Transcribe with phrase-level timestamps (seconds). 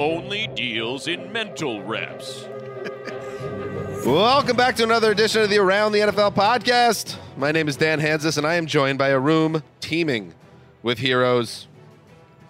[0.00, 2.48] only deals in mental reps.
[4.06, 7.16] Welcome back to another edition of the Around the NFL podcast.
[7.36, 10.32] My name is Dan Hanzus, and I am joined by a room teeming
[10.82, 11.68] with heroes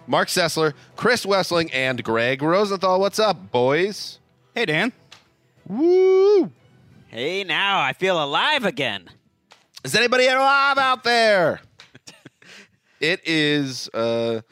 [0.06, 3.00] Mark Sessler, Chris Wesseling, and Greg Rosenthal.
[3.00, 4.20] What's up, boys?
[4.54, 4.92] Hey, Dan.
[5.66, 6.52] Woo!
[7.08, 9.08] Hey, now I feel alive again.
[9.82, 11.60] Is anybody alive out there?
[13.00, 14.42] it is uh,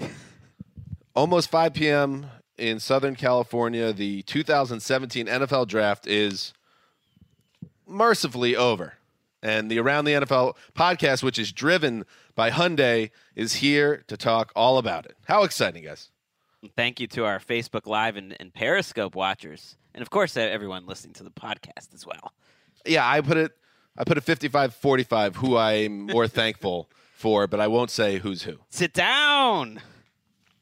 [1.14, 2.26] almost 5 p.m.
[2.58, 3.92] in Southern California.
[3.92, 6.52] The 2017 NFL draft is
[7.86, 8.94] mercifully over.
[9.42, 12.04] And the Around the NFL podcast, which is driven
[12.34, 15.16] by Hyundai, is here to talk all about it.
[15.26, 16.10] How exciting, guys!
[16.76, 20.86] Thank you to our Facebook Live and, and Periscope watchers, and of course, uh, everyone
[20.86, 22.32] listening to the podcast as well.
[22.84, 23.52] Yeah, I put it.
[23.96, 28.56] I put a 55-45 who I'm more thankful for, but I won't say who's who.
[28.70, 29.80] Sit down.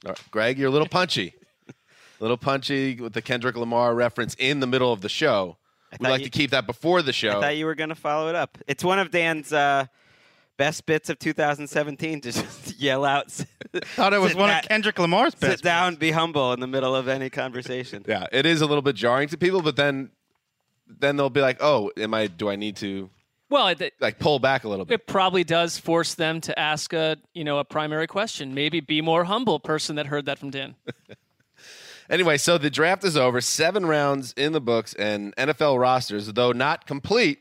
[0.05, 1.35] Right, Greg, you're a little punchy.
[2.21, 5.56] A little punchy with the Kendrick Lamar reference in the middle of the show.
[5.93, 7.38] We thought like you- to keep that before the show.
[7.38, 8.59] I thought you were going to follow it up.
[8.66, 9.87] It's one of Dan's uh,
[10.56, 13.31] best bits of 2017 to just yell out.
[13.94, 15.59] Thought it was one da- of Kendrick Lamar's best.
[15.59, 18.05] Sit down, be humble in the middle of any conversation.
[18.09, 20.10] yeah, it is a little bit jarring to people, but then
[20.88, 22.26] then they'll be like, "Oh, am I?
[22.28, 23.10] Do I need to
[23.50, 26.93] Well, it, like pull back a little bit?" it probably does force them to ask
[26.93, 28.55] a you know a primary question.
[28.55, 29.60] Maybe be more humble.
[29.60, 30.75] Person that heard that from Dan.
[32.09, 33.41] Anyway, so the draft is over.
[33.41, 37.41] Seven rounds in the books, and NFL rosters, though not complete,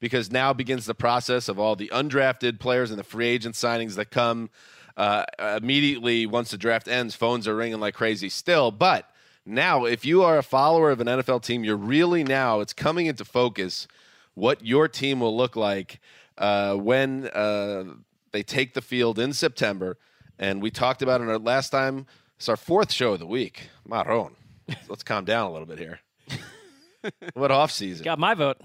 [0.00, 3.94] because now begins the process of all the undrafted players and the free agent signings
[3.94, 4.50] that come
[4.96, 7.14] uh, immediately once the draft ends.
[7.14, 8.70] Phones are ringing like crazy still.
[8.70, 9.08] But
[9.46, 13.06] now, if you are a follower of an NFL team, you're really now, it's coming
[13.06, 13.88] into focus
[14.34, 16.00] what your team will look like
[16.38, 17.84] uh, when uh,
[18.32, 19.98] they take the field in September.
[20.38, 22.06] And we talked about it our last time.
[22.42, 23.68] It's our fourth show of the week.
[23.86, 24.34] Maron.
[24.88, 26.00] Let's calm down a little bit here.
[27.34, 28.02] what off season?
[28.02, 28.60] Got my vote.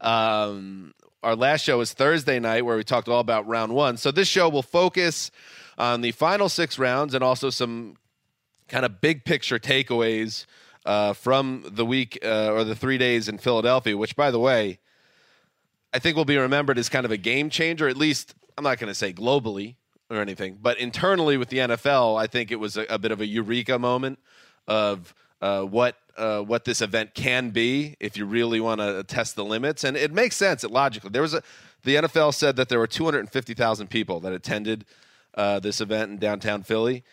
[0.00, 3.96] Um, our last show was Thursday night, where we talked all about round one.
[3.96, 5.32] So this show will focus
[5.76, 7.96] on the final six rounds and also some
[8.68, 10.46] kind of big picture takeaways
[10.86, 13.96] uh, from the week uh, or the three days in Philadelphia.
[13.96, 14.78] Which, by the way,
[15.92, 17.88] I think will be remembered as kind of a game changer.
[17.88, 19.74] At least I'm not going to say globally
[20.10, 23.20] or anything, but internally with the NFL, I think it was a, a bit of
[23.20, 24.18] a eureka moment
[24.66, 29.36] of uh, what uh, what this event can be if you really want to test
[29.36, 30.64] the limits, and it makes sense.
[30.64, 31.42] It logically there was a
[31.84, 34.84] the NFL said that there were 250,000 people that attended
[35.34, 37.04] uh, this event in downtown Philly.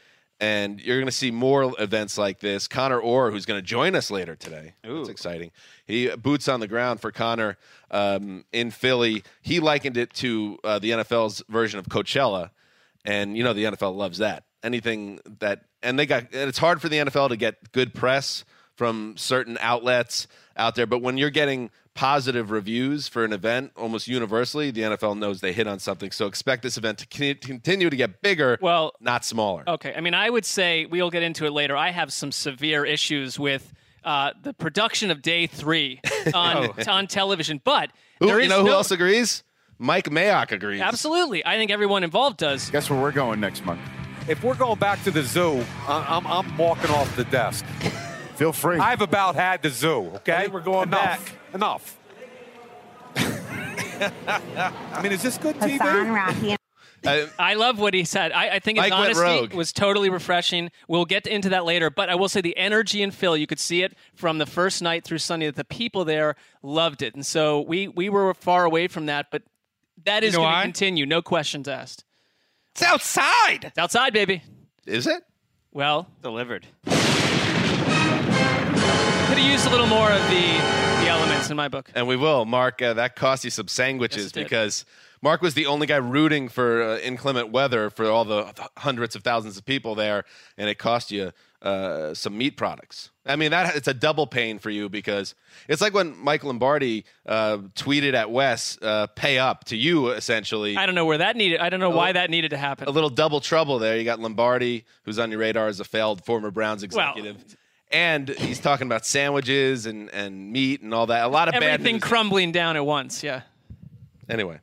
[0.41, 2.67] And you're going to see more events like this.
[2.67, 5.51] Connor Orr, who's going to join us later today, that's exciting.
[5.85, 7.57] He boots on the ground for Connor
[7.89, 9.23] um, in Philly.
[9.41, 12.49] He likened it to uh, the NFL's version of Coachella,
[13.05, 14.43] and you know the NFL loves that.
[14.63, 18.43] Anything that and they got and it's hard for the NFL to get good press
[18.75, 24.05] from certain outlets out there, but when you're getting positive reviews for an event almost
[24.07, 26.11] universally, the NFL knows they hit on something.
[26.11, 29.63] So expect this event to continue to get bigger, Well, not smaller.
[29.65, 31.77] Okay, I mean, I would say we'll get into it later.
[31.77, 33.73] I have some severe issues with
[34.03, 36.01] uh, the production of Day Three
[36.33, 39.43] on on television, but Who- there you is know who else agrees?
[39.77, 40.81] Mike Mayock agrees.
[40.81, 42.69] Absolutely, I think everyone involved does.
[42.69, 43.81] Guess where we're going next month?
[44.27, 47.65] If we're going back to the zoo, I- I'm, I'm walking off the desk.
[48.35, 48.77] Feel free.
[48.79, 50.47] I've about had the zoo, okay?
[50.47, 51.01] we're going Enough.
[51.01, 51.53] back.
[51.53, 51.97] Enough.
[53.17, 55.71] I mean, is this good TV?
[55.79, 56.55] Hassan, Rocky,
[57.05, 58.31] Uh, I love what he said.
[58.31, 59.27] I, I think his Mike went rogue.
[59.39, 60.71] honesty was totally refreshing.
[60.87, 63.59] We'll get into that later, but I will say the energy in Philly, you could
[63.59, 67.25] see it from the first night through Sunday that the people there loved it, and
[67.25, 69.43] so we we were far away from that, but
[70.05, 71.05] that is know going to continue.
[71.05, 72.03] No questions asked.
[72.71, 73.65] It's outside.
[73.65, 74.41] It's outside, baby.
[74.85, 75.23] is it?
[75.71, 76.65] Well, delivered.
[76.85, 76.93] Could
[79.37, 81.89] have used a little more of the the elements in my book.
[81.93, 82.81] And we will, Mark.
[82.81, 84.43] Uh, that cost you some sandwiches it did.
[84.45, 84.85] because
[85.21, 89.23] Mark was the only guy rooting for uh, inclement weather for all the hundreds of
[89.23, 90.23] thousands of people there,
[90.57, 91.31] and it cost you
[91.65, 93.09] uh, some meat products.
[93.25, 95.33] I mean, that it's a double pain for you because
[95.67, 100.77] it's like when Mike Lombardi uh, tweeted at Wes, uh, "Pay up" to you, essentially.
[100.77, 101.59] I don't know where that needed.
[101.59, 102.87] I don't know why that needed to happen.
[102.87, 103.97] a little double trouble there.
[103.97, 107.43] You got Lombardi, who's on your radar as a failed former Browns executive.
[107.91, 111.25] and he's talking about sandwiches and, and meat and all that.
[111.25, 113.23] A lot of bad Everything crumbling down at once.
[113.23, 113.41] Yeah.
[114.29, 114.59] Anyway,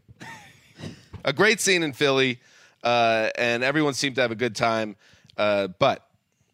[1.25, 2.39] a great scene in Philly,
[2.85, 4.95] uh, and everyone seemed to have a good time.
[5.37, 6.07] Uh, but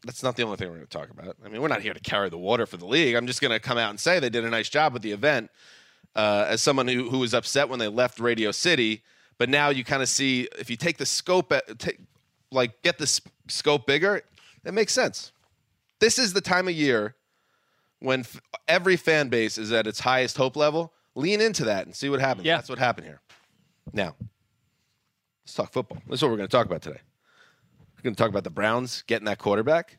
[0.08, 1.36] that's not the only thing we're going to talk about.
[1.44, 3.14] I mean, we're not here to carry the water for the league.
[3.14, 5.12] I'm just going to come out and say they did a nice job with the
[5.12, 5.50] event.
[6.16, 9.02] Uh, as someone who, who was upset when they left Radio City,
[9.36, 11.98] but now you kind of see if you take the scope, at, take,
[12.50, 14.22] like get the s- scope bigger,
[14.64, 15.30] it makes sense.
[16.00, 17.14] This is the time of year
[18.00, 20.92] when f- every fan base is at its highest hope level.
[21.14, 22.46] Lean into that and see what happens.
[22.46, 22.56] Yeah.
[22.56, 23.20] That's what happened here.
[23.92, 24.16] Now,
[25.44, 25.98] let's talk football.
[26.08, 27.00] This is what we're going to talk about today.
[27.98, 29.98] We're going to talk about the Browns getting that quarterback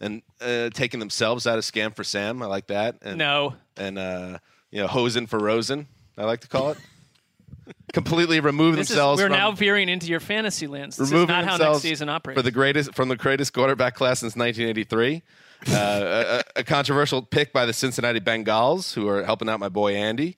[0.00, 2.42] and uh, taking themselves out of scam for Sam.
[2.42, 2.98] I like that.
[3.02, 3.56] And, No.
[3.76, 4.38] And, uh,
[4.70, 6.78] you know, hosen for Rosen, I like to call it.
[7.92, 10.96] Completely remove This is, themselves we're from now veering into your fantasy lands.
[10.96, 12.38] This is removing not how next season operates.
[12.38, 15.22] for the greatest from the greatest quarterback class since 1983.
[15.68, 19.94] Uh, a- a controversial pick by the Cincinnati Bengals, who are helping out my boy
[19.94, 20.36] Andy.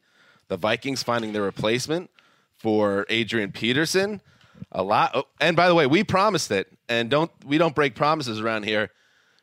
[0.49, 2.11] The Vikings finding their replacement
[2.57, 4.21] for Adrian Peterson.
[4.71, 5.13] A lot.
[5.15, 8.65] Oh, and by the way, we promised it, and don't we don't break promises around
[8.65, 8.91] here.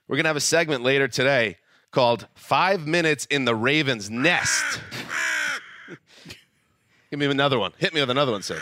[0.08, 1.58] We're gonna have a segment later today
[1.92, 4.80] called Five Minutes in the Ravens Nest.
[7.10, 7.74] Give me another one.
[7.78, 8.62] Hit me with another one, sir.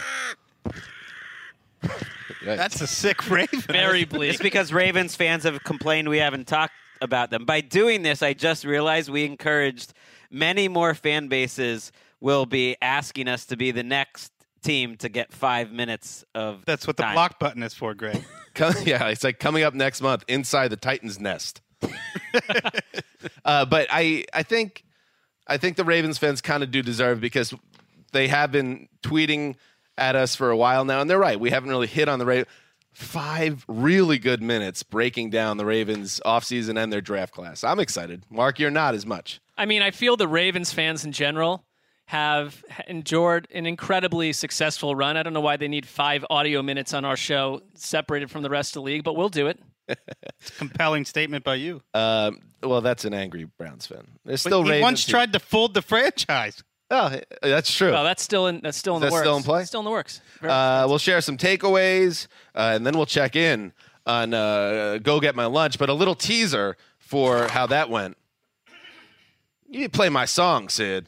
[2.44, 3.60] That's a sick Raven.
[3.62, 4.32] Very bleak.
[4.32, 7.46] It's because Ravens fans have complained we haven't talked about them.
[7.46, 9.94] By doing this, I just realized we encouraged
[10.32, 14.32] many more fan bases will be asking us to be the next
[14.62, 18.24] team to get five minutes of That's what the block button is for, Greg.
[18.54, 21.62] Come- yeah, it's like coming up next month inside the Titans' nest.
[23.46, 24.84] uh, but I, I think,
[25.48, 27.54] I think the Ravens fans kind of do deserve because
[28.14, 29.56] they have been tweeting
[29.98, 31.40] at us for a while now, and they're right.
[31.40, 32.48] We haven't really hit on the Ravens.
[32.94, 37.64] Five really good minutes breaking down the Ravens offseason and their draft class.
[37.64, 38.24] I'm excited.
[38.32, 39.40] Mark, you're not as much.
[39.56, 41.64] I mean, I feel the Ravens fans in general
[42.08, 45.18] have endured an incredibly successful run.
[45.18, 48.50] I don't know why they need five audio minutes on our show separated from the
[48.50, 49.60] rest of the league, but we'll do it.
[49.90, 51.82] it's a Compelling statement by you.
[51.94, 54.08] Um, well, that's an angry Browns fan.
[54.26, 56.64] There's But still he Ravens once who- tried to fold the franchise.
[56.90, 57.92] Oh, that's true.
[57.92, 59.24] Well, that's still in that's still in Is the that works.
[59.26, 59.64] still in play?
[59.66, 60.22] Still in the works.
[60.42, 63.74] Uh, we'll share some takeaways, uh, and then we'll check in
[64.06, 65.78] on uh, go get my lunch.
[65.78, 68.16] But a little teaser for how that went.
[69.68, 71.08] You need to play my song, Sid.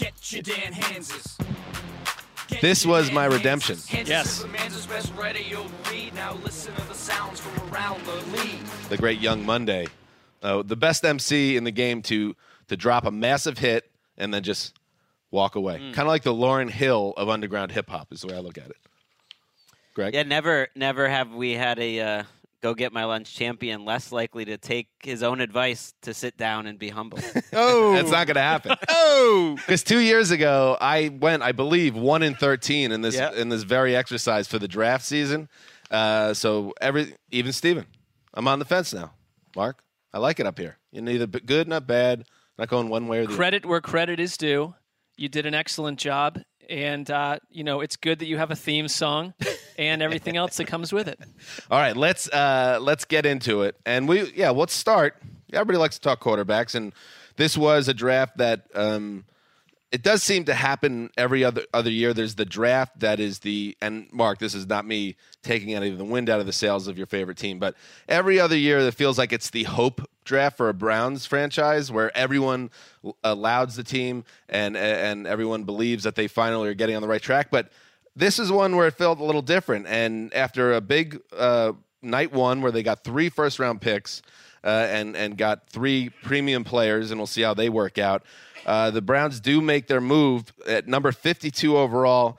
[0.00, 1.38] Get your Dan Hanzus.
[2.62, 3.76] This was my redemption.
[3.92, 4.44] Yes.
[6.14, 8.64] Now listen to the sounds from around the league.
[8.88, 9.86] The great Young Monday,
[10.42, 12.34] uh, the best MC in the game to
[12.68, 14.78] to drop a massive hit and then just
[15.30, 15.78] walk away.
[15.78, 15.92] Mm.
[15.92, 18.56] Kind of like the Lauryn Hill of underground hip hop is the way I look
[18.56, 18.76] at it.
[19.94, 22.22] Greg, Yeah, never, never have we had a uh,
[22.62, 26.66] go get my lunch champion less likely to take his own advice to sit down
[26.66, 27.18] and be humble.
[27.52, 28.76] Oh, that's not going to happen.
[28.88, 33.34] oh, Because two years ago, I went, I believe, one in thirteen in this Yep.
[33.34, 35.48] in this very exercise for the draft season.
[35.90, 37.86] Uh, so every even Steven,
[38.34, 39.12] I'm on the fence now.
[39.56, 40.78] Mark, I like it up here.
[40.92, 42.24] You're neither good, not bad,
[42.58, 43.36] not going one way or the other.
[43.36, 44.74] credit where credit is due.
[45.16, 46.38] You did an excellent job,
[46.70, 49.34] and uh, you know it's good that you have a theme song
[49.78, 51.18] and everything else that comes with it.
[51.70, 55.16] All right, let's uh, let's get into it, and we yeah, let's start.
[55.52, 56.92] Everybody likes to talk quarterbacks, and
[57.36, 59.24] this was a draft that um,
[59.92, 62.14] it does seem to happen every other other year.
[62.14, 65.98] There's the draft that is the and Mark, this is not me taking any of
[65.98, 67.74] the wind out of the sails of your favorite team, but
[68.08, 72.16] every other year it feels like it's the hope draft for a Browns franchise where
[72.16, 72.70] everyone
[73.24, 77.22] allows the team and and everyone believes that they finally are getting on the right
[77.22, 77.48] track.
[77.50, 77.70] But
[78.14, 79.86] this is one where it felt a little different.
[79.88, 84.22] And after a big uh, night one where they got three first round picks
[84.62, 88.22] uh, and and got three premium players, and we'll see how they work out.
[88.66, 92.38] Uh, the Browns do make their move at number 52 overall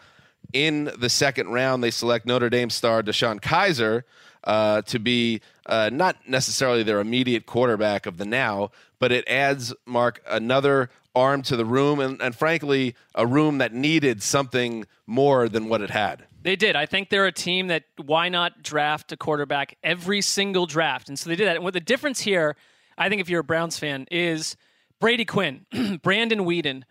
[0.53, 1.83] in the second round.
[1.83, 4.03] They select Notre Dame star DeShone Kizer
[4.43, 9.73] uh, to be uh, not necessarily their immediate quarterback of the now, but it adds
[9.85, 15.49] Mark another arm to the room, and, and frankly, a room that needed something more
[15.49, 16.25] than what it had.
[16.43, 16.75] They did.
[16.75, 21.09] I think they're a team that why not draft a quarterback every single draft?
[21.09, 21.57] And so they did that.
[21.57, 22.55] And what the difference here,
[22.97, 24.55] I think, if you're a Browns fan, is
[25.01, 25.65] Brady Quinn,
[26.03, 26.83] Brandon Weeden,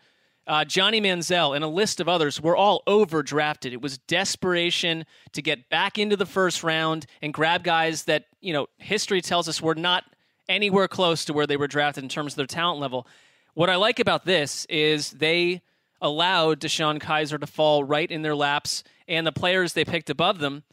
[0.49, 3.73] uh, Johnny Manziel, and a list of others were all overdrafted.
[3.73, 8.53] It was desperation to get back into the first round and grab guys that, you
[8.53, 10.05] know, history tells us were not
[10.49, 13.07] anywhere close to where they were drafted in terms of their talent level.
[13.55, 15.63] What I like about this is they
[16.01, 20.41] allowed DeShone Kizer to fall right in their laps, and the players they picked above
[20.41, 20.65] them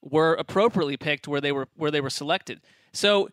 [0.00, 2.62] were appropriately picked where they were where they were selected.
[2.94, 3.28] So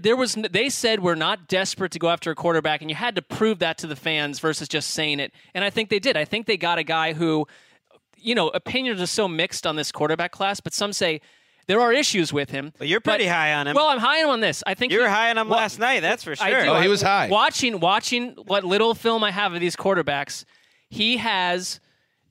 [0.00, 3.14] there was they said we're not desperate to go after a quarterback and you had
[3.16, 6.16] to prove that to the fans versus just saying it and i think they did
[6.16, 7.46] i think they got a guy who
[8.16, 11.20] you know opinions are so mixed on this quarterback class but some say
[11.66, 13.74] there are issues with him But you're pretty high on him.
[13.74, 15.78] well i'm high on this i think you were he- high on him well, last
[15.78, 16.00] night.
[16.00, 16.66] That's for sure.
[16.68, 17.28] Oh, he was high.
[17.28, 20.44] Watching watching what little film I have of these quarterbacks,
[20.88, 21.80] he has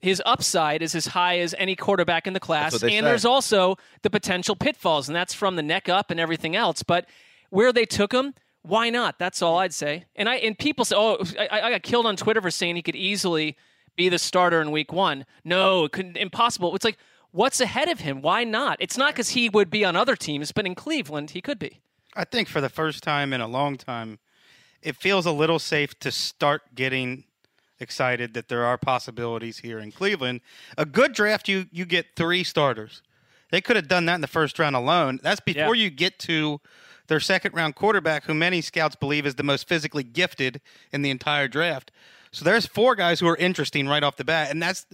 [0.00, 3.24] his upside is as high as any quarterback in the class, what and they there's
[3.26, 6.82] also the potential pitfalls, and that's from the neck up and everything else.
[6.82, 7.06] But
[7.50, 9.18] where they took him, why not?
[9.18, 10.06] That's all I'd say.
[10.16, 12.82] And I and people say, oh, I, I got killed on Twitter for saying he
[12.82, 13.56] could easily
[13.96, 15.26] be the starter in week one.
[15.44, 16.74] No, it couldn't, impossible.
[16.74, 16.98] It's like.
[17.32, 18.22] What's ahead of him?
[18.22, 18.78] Why not?
[18.80, 21.80] It's not because he would be on other teams, but in Cleveland, he could be.
[22.16, 24.18] I think for the first time in a long time,
[24.82, 27.22] it feels a little safe to start getting
[27.78, 30.40] excited that there are possibilities here in Cleveland.
[30.76, 33.00] A good draft, you you get three starters.
[33.52, 35.20] They could have done that in the first round alone.
[35.22, 35.84] That's before Yeah.
[35.84, 36.60] you get to
[37.10, 40.62] their second round quarterback, who many scouts believe is the most physically gifted
[40.92, 41.90] in the entire draft.
[42.32, 44.86] So there's four guys who are interesting right off the bat, and that's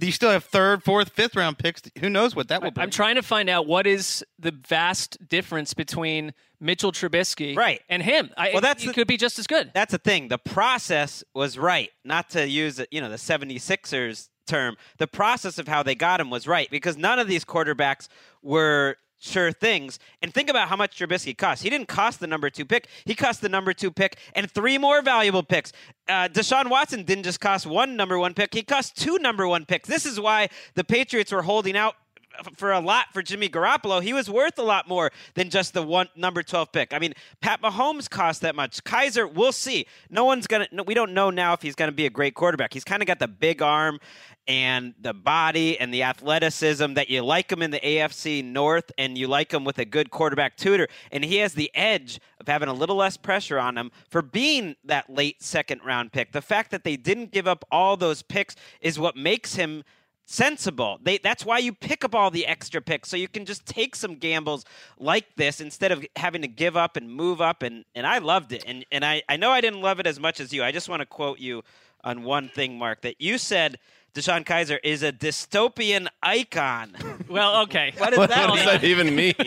[0.00, 1.82] you still have third, fourth, fifth round picks.
[1.98, 2.80] Who knows what that will be?
[2.80, 7.82] I'm trying to find out what is the vast difference between Mitchell Trubisky Right.
[7.88, 8.30] and him.
[8.36, 9.72] I, Well, that's it the- could be just as good.
[9.74, 10.28] That's the thing.
[10.28, 11.90] The process was right.
[12.04, 14.76] Not to use it, you know, the 76ers term.
[14.98, 18.06] The process of how they got him was right because none of these quarterbacks
[18.40, 19.98] were sure things.
[20.22, 21.62] And think about how much Trubisky cost.
[21.62, 22.88] He didn't cost the number two pick.
[23.04, 25.72] He cost the number two pick and three more valuable picks.
[26.08, 28.54] Uh, Deshaun Watson didn't just cost one number one pick.
[28.54, 29.88] He cost two number one picks.
[29.88, 31.96] This is why the Patriots were holding out
[32.56, 34.02] for a lot for Jimmy Garoppolo.
[34.02, 36.92] He was worth a lot more than just the one number 12 pick.
[36.92, 38.82] I mean, Pat Mahomes cost that much.
[38.84, 39.86] Kizer, we'll see.
[40.10, 42.34] No one's going to, we don't know now if he's going to be a great
[42.34, 42.72] quarterback.
[42.72, 44.00] He's kind of got the big arm
[44.46, 49.16] and the body and the athleticism that you like him in the AFC North and
[49.16, 50.88] you like him with a good quarterback tutor.
[51.10, 54.76] And he has the edge of having a little less pressure on him for being
[54.84, 56.32] that late second round pick.
[56.32, 59.84] The fact that they didn't give up all those picks is what makes him
[60.26, 60.98] sensible.
[61.02, 63.94] They, that's why you pick up all the extra picks so you can just take
[63.94, 64.64] some gambles
[64.98, 67.62] like this instead of having to give up and move up.
[67.62, 68.64] And, and I loved it.
[68.66, 70.64] And, and I, I know I didn't love it as much as you.
[70.64, 71.62] I just want to quote you
[72.02, 73.78] on one thing, Mark, that you said
[74.14, 76.94] DeShone Kizer is a dystopian icon.
[77.28, 77.92] well, okay.
[77.98, 79.34] What does What that does that even mean?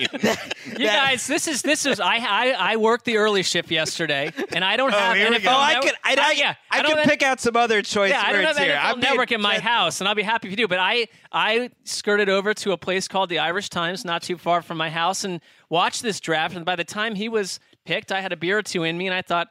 [0.67, 4.63] You guys, this is this is I I, I worked the early shift yesterday, and
[4.65, 5.47] I don't oh, have here we NFL.
[5.47, 7.81] Oh, I Network- could, I, I, yeah, I, don't could have- pick out some other
[7.81, 8.75] choice Yeah, I don't have here.
[8.75, 10.67] NFL I'm being- Network in my house, and I'll be happy if you do.
[10.67, 14.61] But I I skirted over to a place called the Irish Times, not too far
[14.61, 16.55] from my house, and watched this draft.
[16.55, 19.07] And by the time he was picked, I had a beer or two in me,
[19.07, 19.47] and I thought,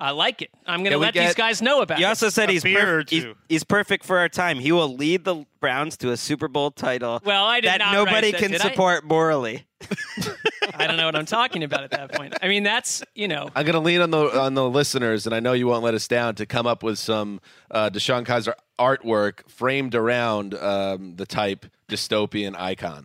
[0.00, 0.50] I like it.
[0.66, 2.08] I'm going to Can we let these guys know about You it.
[2.08, 4.58] also said he's, perf- he's he's perfect for our time.
[4.58, 7.20] He will lead the Browns to a Super Bowl title.
[7.24, 8.68] Well, I did that not nobody write that, can did I?
[8.70, 9.64] support morally.
[10.74, 12.34] I don't know what I'm talking about at that point.
[12.42, 13.48] I mean, that's you know.
[13.54, 15.94] I'm going to lean on the on the listeners, and I know you won't let
[15.94, 21.26] us down to come up with some uh, DeShone Kizer artwork framed around um, the
[21.26, 23.04] type dystopian icon.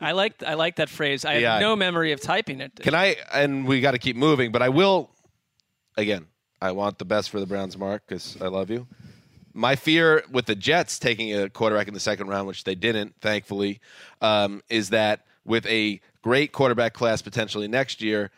[0.00, 1.24] I like I like that phrase.
[1.24, 1.52] I Yeah.
[1.54, 2.72] have no memory of typing it.
[2.76, 3.16] Can I?
[3.32, 5.10] And we got to keep moving, but I will.
[5.96, 6.26] Again,
[6.60, 8.86] I want the best for the Browns, Mark, because I love you.
[9.54, 13.14] My fear with the Jets taking a quarterback in the second round, which they didn't,
[13.20, 13.80] thankfully,
[14.20, 18.30] um, is that with a great quarterback class potentially next year,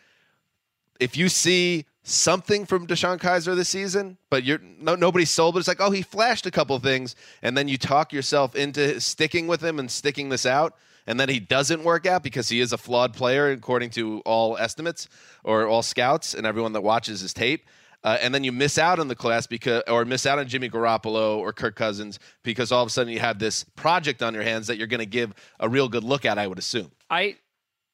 [1.00, 5.55] if you see something from DeShone Kizer this season, but you're no, nobody's sold.
[5.55, 9.00] But it's like, oh, he flashed a couple things, and then you talk yourself into
[9.00, 10.75] sticking with him and sticking this out,
[11.07, 14.57] and then he doesn't work out because he is a flawed player according to all
[14.59, 15.09] estimates
[15.45, 17.67] or all scouts and everyone that watches his tape.
[18.05, 20.71] Uh, and then you miss out on the class because, or miss out on Jimmy
[20.71, 24.45] Garoppolo or Kirk Cousins because all of a sudden you have this project on your
[24.45, 26.38] hands that you're going to give a real good look at.
[26.38, 26.93] I would assume.
[27.11, 27.37] I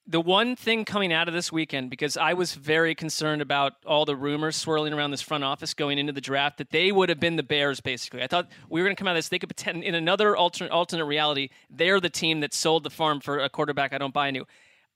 [0.06, 4.04] the one thing coming out of this weekend because I was very concerned about all
[4.04, 7.18] the rumors swirling around this front office going into the draft that they would have
[7.18, 8.23] been the Bears basically.
[8.23, 10.37] I thought we were going to come out of this they could pretend in another
[10.37, 14.12] alternate alternate reality they're the team that sold the farm for a quarterback I don't
[14.12, 14.46] buy into.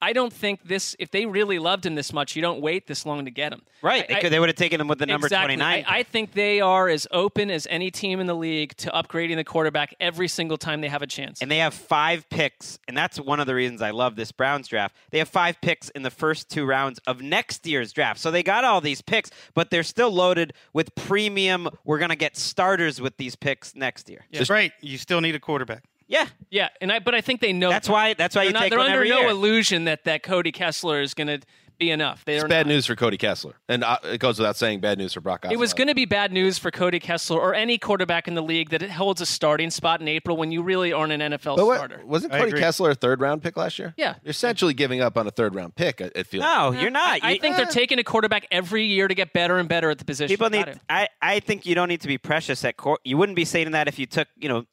[0.01, 0.95] I don't think this.
[0.99, 3.63] If they really loved him this much, you don't wait this long to get him.
[3.83, 4.05] Right.
[4.05, 5.57] I- they, could, they would have taken him with the number exactly.
[5.57, 5.85] 29.
[5.87, 9.37] I, I think they are as open as any team in the league to upgrading
[9.37, 11.43] the quarterback every single time they have a chance.
[11.43, 14.69] and they have five picks, and that's one of the reasons I love this Browns
[14.69, 14.95] draft.
[15.11, 18.21] They have five picks in the first two rounds of next year's draft.
[18.21, 21.69] So they got all these picks, but they're still loaded with premium.
[21.85, 24.25] We're going to get starters with these picks next year.
[24.33, 24.73] That's right.
[24.81, 25.85] You still need a quarterback.
[26.09, 26.27] Yeah.
[26.51, 28.71] yeah, and I but I think they know That's why that's why they're you not,
[28.71, 29.29] they're one under every no year.
[29.29, 31.41] illusion that that Cody Kessler is going to
[31.79, 32.25] be enough.
[32.25, 32.73] They It's are bad not.
[32.73, 35.43] news for Cody Kessler, and uh, it goes without saying, bad news for Brock.
[35.43, 35.53] Osweiler.
[35.53, 38.43] It was going to be bad news for Cody Kessler or any quarterback in the
[38.43, 41.67] league that holds a starting spot in April when you really aren't an NFL But
[41.67, 42.01] what- starter.
[42.05, 42.51] wasn't Cody.
[42.59, 43.95] Kessler a third round pick last year?
[43.97, 44.15] Yeah.
[44.25, 46.01] You're essentially giving up on a third round pick.
[46.01, 46.43] It it feels.
[46.43, 47.23] No, you're not.
[47.23, 49.99] I You- think they're taking a quarterback every year to get better and better at
[49.99, 50.33] the position.
[50.35, 50.81] People need.
[50.89, 53.03] I, I think you don't need to be precious at court.
[53.05, 54.65] You wouldn't be saying that if you took you know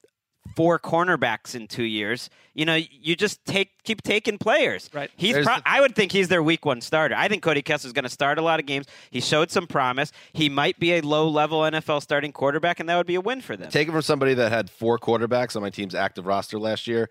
[0.55, 2.29] four cornerbacks in two years.
[2.53, 4.89] You know, you just take keep taking players.
[4.93, 5.11] Right.
[5.17, 5.33] He's.
[5.33, 7.15] There's Pro- the- I would think he's their week one starter.
[7.15, 8.85] I think Cody Kessler is going to start a lot of games.
[9.11, 10.11] He showed some promise.
[10.33, 13.41] He might be a low level NFL starting quarterback, and that would be a win
[13.41, 13.69] for them.
[13.69, 17.09] Take it from somebody that had four quarterbacks on my team's active roster last year.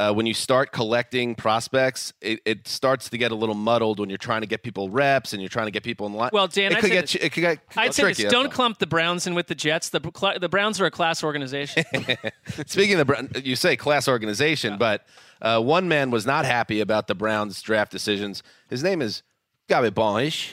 [0.00, 4.08] Uh, when you start collecting prospects, it, it starts to get a little muddled when
[4.08, 6.30] you're trying to get people reps and you're trying to get people in line.
[6.32, 8.50] Well, Dan, it I'd could say get it could get I'd say tricky, this: don't
[8.50, 9.90] clump the Browns in with the Jets.
[9.90, 10.00] The
[10.40, 11.84] the Browns are a class organization.
[12.66, 15.04] Speaking of the you say class organization, but
[15.42, 18.42] uh, one man was not happy about the Browns draft decisions.
[18.70, 19.22] His name is
[19.68, 20.48] Gary Barnidge.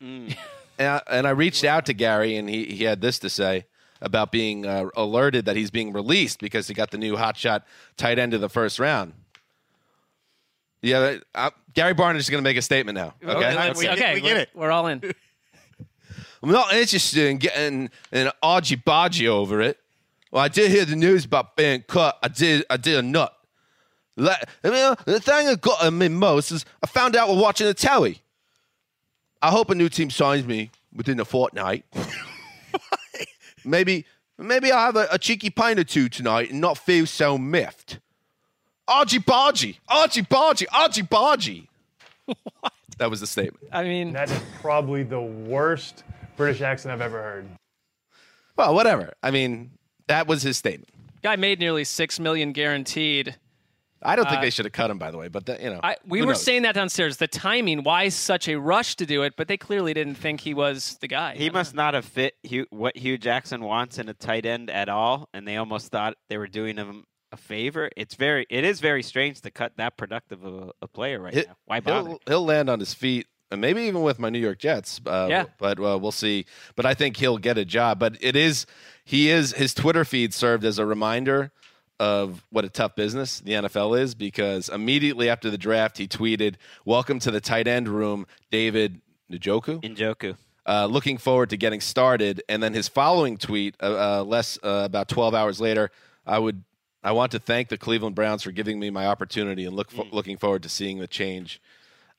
[0.00, 0.36] Mm.
[0.78, 3.64] and, I, and I reached out to Gary, and he, he had this to say
[4.00, 7.62] about being uh, alerted that he's being released because he got the new hotshot
[7.96, 9.12] tight end of the first round.
[10.82, 13.14] Yeah, uh, Gary Barnidge is going to make a statement now.
[13.24, 14.50] Okay, let's- we get- okay, we get it.
[14.54, 15.00] We're all in.
[16.42, 19.78] I'm not interested in getting an argy bargy over it.
[20.30, 22.18] Well, I did hear the news about being cut.
[22.22, 22.64] I did.
[22.68, 23.32] I did a nut.
[24.16, 27.38] Like, I mean, uh, the thing that got me most is I found out while
[27.38, 28.20] watching the telly.
[29.42, 31.84] I hope a new team signs me within a fortnight.
[33.66, 34.06] maybe,
[34.38, 37.98] maybe I'll have a, a cheeky pint or two tonight and not feel so miffed.
[38.88, 41.66] Argy bargy, argy bargy, argy bargy.
[42.98, 43.62] That was the statement.
[43.72, 46.02] I mean, That is probably the worst
[46.38, 47.46] British accent I've ever heard.
[48.56, 49.12] Well, whatever.
[49.22, 49.72] I mean,
[50.06, 50.88] that was his statement.
[51.22, 53.36] guy made nearly six million guaranteed.
[54.06, 55.28] I don't think Uh, they should have cut him, by the way.
[55.28, 56.42] But that, you know, I, we were knows?
[56.42, 57.16] saying that downstairs.
[57.16, 59.34] The timing, why such a rush to do it?
[59.36, 61.34] But they clearly didn't think he was the guy.
[61.36, 64.88] He must not have fit Hue, what Hue Jackson wants in a tight end at
[64.88, 67.90] all, and they almost thought they were doing him a favor.
[67.96, 71.34] It's very, it is very strange to cut that productive of a, a player right
[71.34, 71.56] He- now.
[71.66, 72.08] Why bother?
[72.10, 75.00] He'll, he'll land on his feet, and maybe even with my New York Jets.
[75.04, 75.44] Uh, Yeah.
[75.58, 76.46] But uh, we'll see.
[76.76, 77.98] But I think he'll get a job.
[77.98, 78.64] But it is,
[79.04, 81.50] he is, his Twitter feed served as a reminder
[81.98, 86.56] of what a tough business the NFL is because immediately after the draft, he tweeted,
[86.84, 89.82] Welcome to the tight end room, David Njoku.
[89.82, 90.36] Njoku.
[90.66, 92.42] uh, looking forward to getting started.
[92.48, 95.90] And then his following tweet, uh, uh, less uh, about 12 hours later,
[96.26, 96.62] I would
[97.02, 100.08] I want to thank the Cleveland Browns for giving me my opportunity and look fo-
[100.10, 101.60] looking forward to seeing the change.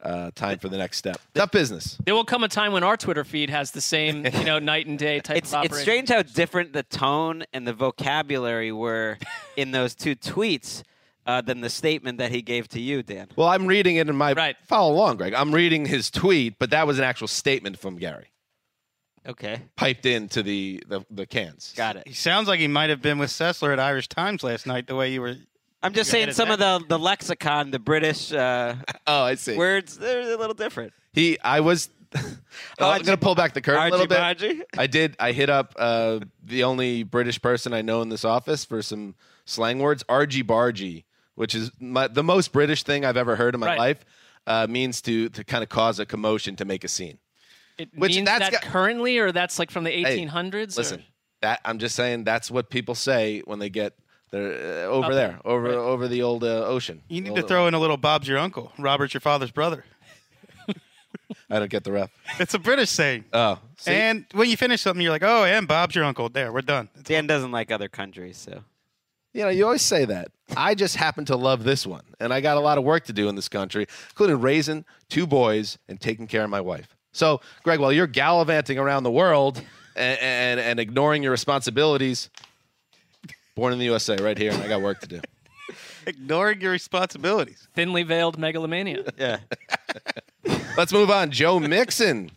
[0.01, 1.17] Uh, time for the next step.
[1.33, 1.97] Tough business.
[2.05, 4.85] There will come a time when our Twitter feed has the same, you know, night
[4.85, 9.17] and day type It's of it's strange how different the tone and the vocabulary were
[9.57, 10.83] in those two tweets
[11.25, 13.27] uh, than the statement that he gave to you, Dan.
[13.35, 14.55] Well, I'm reading it in my Right.
[14.67, 15.33] follow along, Greg.
[15.33, 18.27] I'm reading his tweet, but that was an actual statement from Gary,
[19.27, 21.73] Okay, piped into the the, the cans.
[21.75, 22.07] got it.
[22.07, 24.85] He sounds like he might have been with Sessler at Irish Times last night.
[24.87, 25.35] The way you were.
[25.83, 28.75] I'm just saying added some of the the lexicon, the British uh,
[29.07, 29.55] Oh, I see.
[29.55, 30.93] words, they're a little different.
[31.13, 31.89] He, I was.
[32.79, 34.17] I'm going to pull back the curtain a little bit.
[34.17, 34.61] Argy-bargy?
[34.77, 35.15] I did.
[35.19, 39.15] I hit up uh, the only British person I know in this office for some
[39.45, 40.03] slang words.
[40.07, 41.03] Argy bargy,
[41.35, 43.77] which is my, the most British thing I've ever heard in my Right.
[43.79, 44.05] life,
[44.47, 47.17] uh, means to to kind of cause a commotion to make a scene.
[47.77, 50.77] It Which means that's that got- currently, or that's like from the Hey, 1800s.
[50.77, 51.03] or- Listen,
[51.41, 53.93] that I'm just saying that's what people say when they get
[54.31, 55.39] their uh, over Up there, there.
[55.45, 55.73] over Right.
[55.75, 57.01] over the old uh, ocean.
[57.07, 58.71] You need The to old- throw in a little Bob's your uncle.
[58.77, 59.85] Robert's your father's brother.
[61.49, 62.11] I don't get the ref.
[62.39, 63.25] It's a British saying.
[63.33, 63.91] Oh, see?
[63.91, 66.89] And when you finish something, you're like, "Oh, and Bob's your uncle." There, we're done.
[67.03, 68.63] Dan doesn't like other countries, so
[69.33, 70.29] You know, you always say that.
[70.55, 73.13] I just happen to love this one, and I got a lot of work to
[73.13, 76.95] do in this country, including raising two boys and taking care of my wife.
[77.11, 79.61] So, Greg, while you're gallivanting around the world
[79.95, 82.29] and, and, and ignoring your responsibilities,
[83.57, 85.19] born in the USA, right here, and I got work to do.
[86.05, 87.67] Ignoring your responsibilities.
[87.73, 89.03] Thinly veiled megalomania.
[89.17, 89.39] yeah.
[90.77, 91.31] Let's move on.
[91.31, 92.29] Joe Mixon.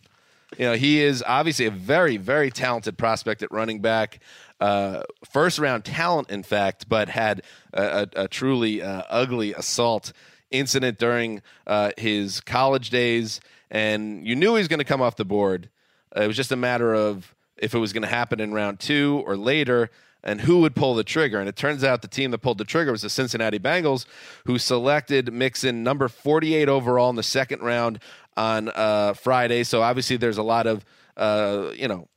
[0.57, 4.19] You know, he is obviously a very, very talented prospect at running back.
[4.59, 10.13] Uh, first round talent, in fact, but had a, a, a truly uh, ugly assault
[10.49, 13.39] incident during uh, his college days.
[13.69, 15.69] And you knew he was going to come off the board.
[16.15, 19.23] it was just a matter of if it was going to happen in round two
[19.27, 19.91] or later
[20.23, 21.39] and who would pull the trigger.
[21.39, 24.05] And it turns out the team that pulled the trigger was the Cincinnati Bengals,
[24.45, 27.99] who selected Mixon number 48 overall in the second round
[28.37, 29.63] on uh, Friday.
[29.63, 30.85] So obviously, there's a lot of
[31.17, 32.07] uh, you know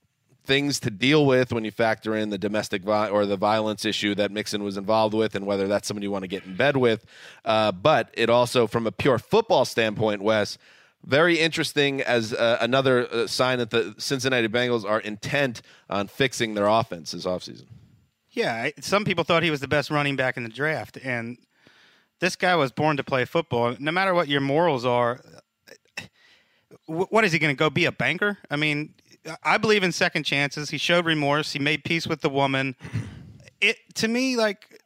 [0.45, 4.15] things to deal with when you factor in the domestic vi- or the violence issue
[4.15, 6.77] that Mixon was involved with, and whether that's somebody you want to get in bed
[6.77, 7.05] with.
[7.45, 10.59] Uh, but it also, from a pure football standpoint, Wes.
[11.07, 16.55] Very interesting as uh, another uh, sign that the Cincinnati Bengals are intent on fixing
[16.55, 17.67] their offense this offseason.
[18.35, 21.39] Yeah, some people thought he was the best running back in the draft, and
[22.21, 23.77] this guy was born to play football.
[23.79, 25.21] No matter what your morals are,
[25.99, 26.03] uh,
[26.87, 28.39] what is he going to go be a banker?
[28.51, 28.95] I mean,
[29.43, 30.71] I believe in second chances.
[30.71, 31.53] He showed remorse.
[31.53, 32.75] He made peace with the woman.
[33.61, 34.81] It to me like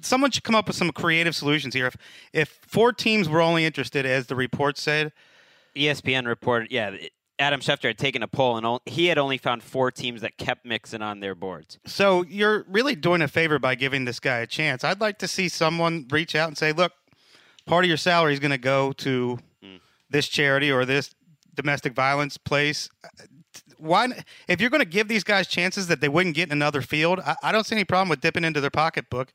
[0.00, 1.86] someone should come up with some creative solutions here.
[1.86, 1.96] If
[2.32, 5.12] if four teams were only interested, as the report said,
[5.76, 6.96] ESPN reported, yeah,
[7.38, 10.64] Adam Schefter had taken a poll and he had only found four teams that kept
[10.64, 11.78] Mixon on their boards.
[11.84, 14.84] So you're really doing a favor by giving this guy a chance.
[14.84, 16.92] I'd like to see someone reach out and say, "Look,
[17.66, 19.80] part of your salary is going to go to mm.
[20.08, 21.14] this charity or this
[21.54, 22.88] domestic violence place."
[23.78, 24.08] Why,
[24.48, 27.20] if you're going to give these guys chances that they wouldn't get in another field,
[27.20, 29.32] I, I don't see any problem with dipping into their pocketbook.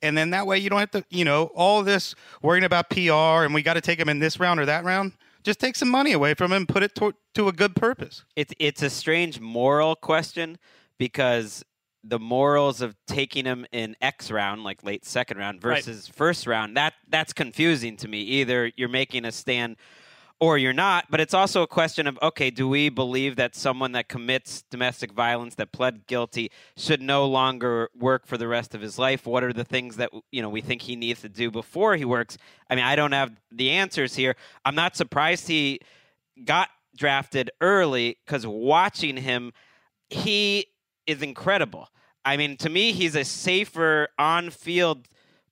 [0.00, 3.44] And then that way you don't have to, you know, all this worrying about PR
[3.44, 5.12] and we got to take them in this round or that round.
[5.42, 8.24] Just take some money away from him, put it to, to a good purpose.
[8.36, 10.58] It's it's a strange moral question
[10.98, 11.64] because
[12.04, 15.76] the morals of taking him in X round, like late second round, Right.
[15.84, 18.20] versus first round, that that's confusing to me.
[18.22, 19.76] Either you're making a stand
[20.42, 21.06] or you're not.
[21.08, 25.12] But it's also a question of okay, do we believe that someone that commits domestic
[25.12, 29.24] violence that pled guilty should no longer work for the rest of his life?
[29.24, 32.04] What are the things that you know we think he needs to do before he
[32.04, 32.38] works?
[32.68, 34.34] I mean, I don't have the answers here.
[34.64, 35.78] I'm not surprised he
[36.44, 39.52] got drafted early because watching him,
[40.10, 40.66] he
[41.06, 41.88] is incredible.
[42.24, 45.06] I mean, to me, he's a safer on-field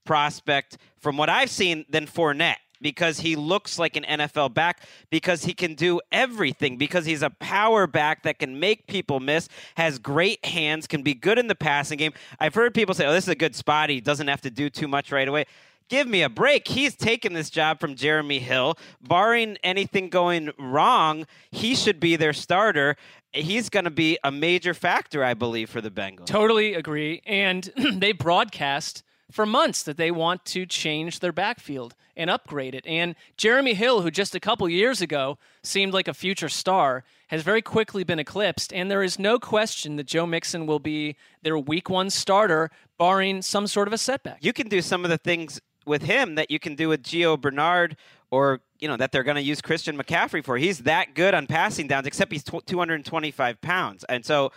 [0.04, 5.44] prospect from what I've seen than Fournette because he looks like an NFL back because
[5.44, 9.98] he can do everything because he's a power back that can make people miss, has
[9.98, 12.12] great hands, can be good in the passing game.
[12.38, 13.90] I've heard people say, "Oh, this is a good spot.
[13.90, 15.46] He doesn't have to do too much right away."
[15.90, 16.68] Give me a break.
[16.68, 18.78] He's taken this job from Jeremy Hill.
[19.02, 22.96] Barring anything going wrong, he should be their starter.
[23.32, 26.26] He's going to be a major factor, I believe, for the Bengals.
[26.26, 27.22] Totally agree.
[27.26, 27.64] And
[27.94, 32.86] they broadcast for months that they want to change their backfield and upgrade it.
[32.86, 37.42] And Jeremy Hill, who just a couple years ago seemed like a future star, has
[37.42, 38.72] very quickly been eclipsed.
[38.72, 43.42] And there is no question that Joe Mixon will be their week one starter, barring
[43.42, 44.38] some sort of a setback.
[44.44, 47.40] you can do some of the things with him that you can do with Gio
[47.40, 47.96] Bernard
[48.30, 50.56] or you know that they're going to use Christian McCaffrey for.
[50.56, 54.52] He's that good on passing downs, except he's tw- 225 pounds, and so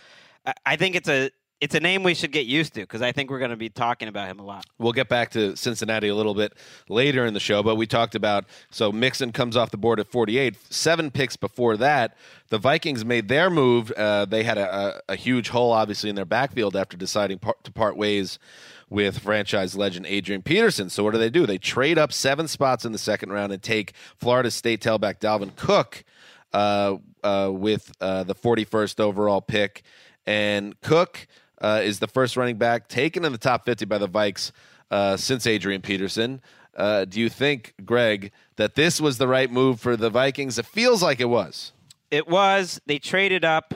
[0.64, 3.30] I think it's a it's a name we should get used to because I think
[3.30, 4.66] we're going to be talking about him a lot.
[4.78, 6.52] We'll get back to Cincinnati a little bit
[6.88, 10.08] later in the show, but we talked about so Mixon comes off the board at
[10.08, 10.56] 48.
[10.70, 12.16] Seven picks before that,
[12.50, 13.90] the Vikings made their move.
[13.92, 17.72] Uh, they had a, a, huge hole, obviously, in their backfield after deciding par- to
[17.72, 18.38] part ways
[18.90, 20.90] with franchise legend Adrian Peterson.
[20.90, 21.46] So what do they do?
[21.46, 25.56] They trade up seven spots in the second round and take Florida State tailback Dalvin
[25.56, 26.04] Cook
[26.52, 29.82] uh, uh, with uh, the 41st overall pick.
[30.26, 31.26] And Cook
[31.64, 34.52] uh, is the first running back taken in the top 50 by the Vikes
[34.90, 36.42] uh, since Adrian Peterson.
[36.76, 40.58] Uh, do you think, Greg, that this was the right move for the Vikings?
[40.58, 41.72] It feels like it was.
[42.10, 43.72] It was they traded up.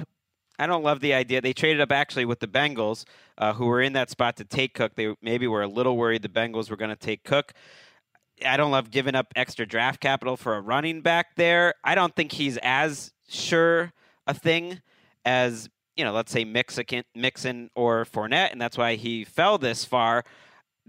[0.59, 1.41] I don't love the idea.
[1.41, 3.07] They traded up actually with the Bengals,
[3.39, 4.95] uh, who were in that spot to take Cook.
[4.95, 7.55] They maybe were a little worried the Bengals were going to take Cook.
[8.45, 11.73] I don't love giving up extra draft capital for a running back there.
[11.83, 13.95] I don't think he's as sure
[14.27, 14.83] a thing
[15.25, 19.85] as you know, let's say Mixon, Mixon or Fournette, and that's why he fell this
[19.85, 20.25] far.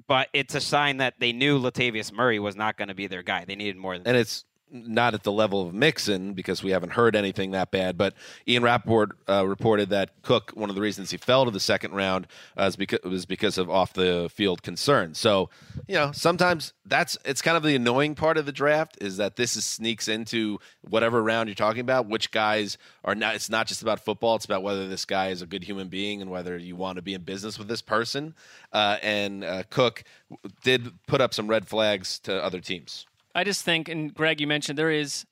[0.07, 3.23] But it's a sign that they knew Latavius Murray was not going to be their
[3.23, 3.43] guy.
[3.43, 6.91] They needed more than And it's not at the level of Mixon because we haven't
[6.91, 7.97] heard anything that bad.
[7.97, 8.13] But
[8.47, 11.93] Ian Rapoport uh, reported that Cook, one of the reasons he fell to the second
[11.93, 12.27] round,
[12.57, 15.17] uh, is because, was because of off the field concerns.
[15.17, 15.49] So,
[15.87, 19.35] you know, sometimes that's it's kind of the annoying part of the draft is that
[19.35, 22.07] this is sneaks into whatever round you're talking about.
[22.07, 23.35] Which guys are not?
[23.35, 24.35] It's not just about football.
[24.35, 27.01] It's about whether this guy is a good human being and whether you want to
[27.01, 28.35] be in business with this person.
[28.71, 30.03] Uh, and uh, Cook
[30.63, 33.07] did put up some red flags to other teams.
[33.39, 35.25] I just think, and Greg, you mentioned there is,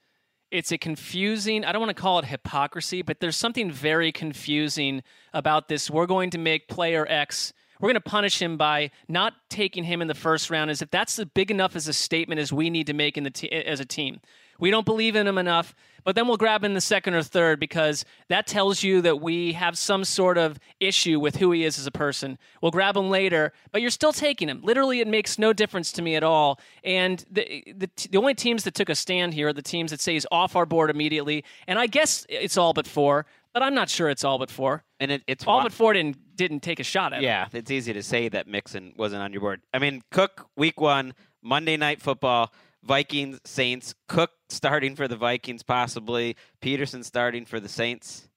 [0.50, 5.04] it's a confusing, I don't want to call it hypocrisy, but there's something very confusing
[5.34, 5.90] about this.
[5.90, 10.02] We're going to make player X, we're going to punish him by not taking him
[10.02, 12.70] in the first round as if that's as big enough as a statement as we
[12.70, 14.22] need to make in the te- as a team.
[14.60, 17.22] We don't believe in him enough, but then we'll grab him in the second or
[17.22, 21.66] third because that tells you that we have some sort of issue with who he
[21.66, 22.38] is as a person.
[22.62, 24.62] We'll grab him later, but you're still taking him.
[24.64, 26.60] Literally, it makes no difference to me at all.
[26.84, 30.00] And the the, the only teams that took a stand here are the teams that
[30.00, 31.44] say he's off our board immediately.
[31.68, 34.84] And I guess it's all but four, but I'm not sure it's all but four.
[35.00, 37.26] And it, it's all but four didn't didn't take a shot at him.
[37.26, 39.62] Yeah, it's easy to say that Mixon wasn't on your board.
[39.74, 42.54] I mean, Cook week one, Monday night football,
[42.88, 48.30] Vikings, Saints, Cook starting for the Vikings possibly, Peterson starting for the Saints.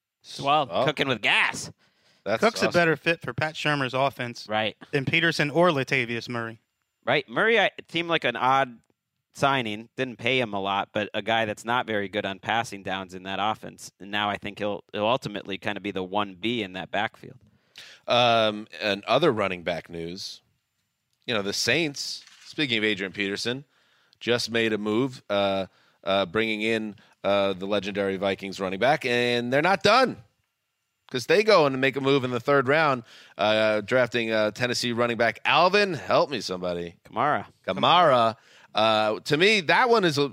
[0.43, 0.69] Well.
[0.71, 0.85] Oh.
[0.85, 1.71] Cooking with gas.
[2.25, 4.77] That's Cook's a better fit for Pat Shurmur's offense Right.
[4.91, 6.61] than Peterson or Latavius Murray.
[7.07, 7.27] Right.
[7.29, 8.77] Murray I, it seemed like an odd
[9.33, 9.89] signing.
[9.97, 13.15] Didn't pay him a lot, but a guy that's not very good on passing downs
[13.15, 13.91] in that offense.
[14.01, 16.91] And now I think he'll he'll ultimately kind of be the one B in that
[16.91, 17.39] backfield.
[18.07, 20.43] Um, and other running back news,
[21.25, 22.23] you know, the Saints.
[22.45, 23.65] Speaking of Adrian Peterson,
[24.21, 25.67] just made a move, uh,
[26.05, 30.17] uh, bringing in uh, the legendary Vikings running back, and they're not done
[31.11, 33.03] because they go and make a move in the third round,
[33.37, 35.95] uh, drafting uh, Tennessee running back Alvin.
[35.95, 36.95] Help me, somebody.
[37.05, 37.47] Kamara.
[37.67, 38.37] Kamara.
[38.75, 40.33] Uh, to me, that one is a,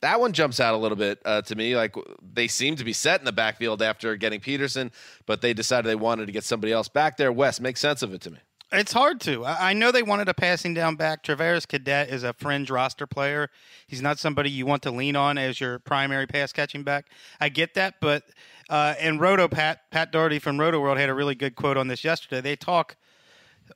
[0.00, 1.76] that one jumps out a little bit uh, to me.
[1.76, 1.94] Like
[2.32, 4.90] they seem to be set in the backfield after getting Peterson,
[5.26, 7.32] but they decided they wanted to get somebody else back there.
[7.32, 8.38] Wes, make sense of it to me.
[8.76, 9.44] It's hard to.
[9.46, 11.22] I know they wanted a passing down back.
[11.22, 13.48] Travaris Cadet is a fringe roster player.
[13.86, 17.06] He's not somebody you want to lean on as your primary pass catching back.
[17.40, 18.24] I get that, but
[18.68, 21.86] uh, and Roto Pat Pat Daugherty from Roto World had a really good quote on
[21.86, 22.40] this yesterday.
[22.40, 22.96] They talk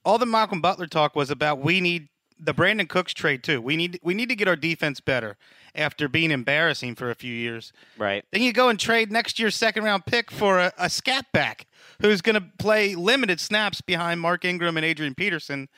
[0.05, 3.61] all the Malcolm Butler talk was about we need the Brandin Cooks trade too.
[3.61, 5.37] We need we need to get our defense better
[5.75, 7.73] after being embarrassing for a few years.
[7.97, 8.25] Right.
[8.33, 11.67] Then you go and trade next year's second round pick for a, a scat back
[12.01, 15.69] who's going to play limited snaps behind Mark Ingram and Adrian Peterson.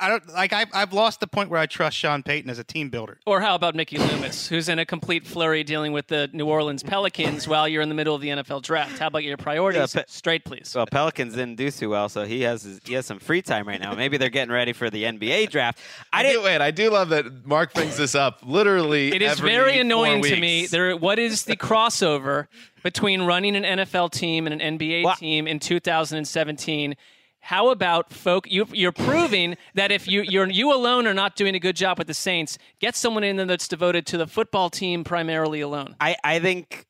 [0.00, 0.52] I don't like.
[0.52, 3.18] I've, I've lost the point where I trust Sean Payton as a team builder.
[3.26, 6.84] Or how about Mickey Loomis, who's in a complete flurry dealing with the New Orleans
[6.84, 8.98] Pelicans while you're in the middle of the NFL draft?
[9.00, 9.94] How about your priorities?
[9.94, 10.72] Yeah, Pe- Straight, please.
[10.74, 13.66] Well, Pelicans didn't do too well, so he has his, he has some free time
[13.66, 13.92] right now.
[13.94, 15.80] Maybe they're getting ready for the NBA draft.
[16.12, 16.38] I I didn't.
[16.38, 19.12] do, wait, I do love that Mark brings this up literally.
[19.12, 20.66] It is every very annoying to me.
[20.66, 22.46] There, what is the crossover
[22.84, 26.94] between running an NFL team and an NBA Well- team in 2017?
[27.42, 28.50] How about folk?
[28.50, 31.98] You, you're proving that if you you're you alone are not doing a good job
[31.98, 35.96] with the Saints, get someone in there that's devoted to the football team primarily alone.
[36.00, 36.86] I, I think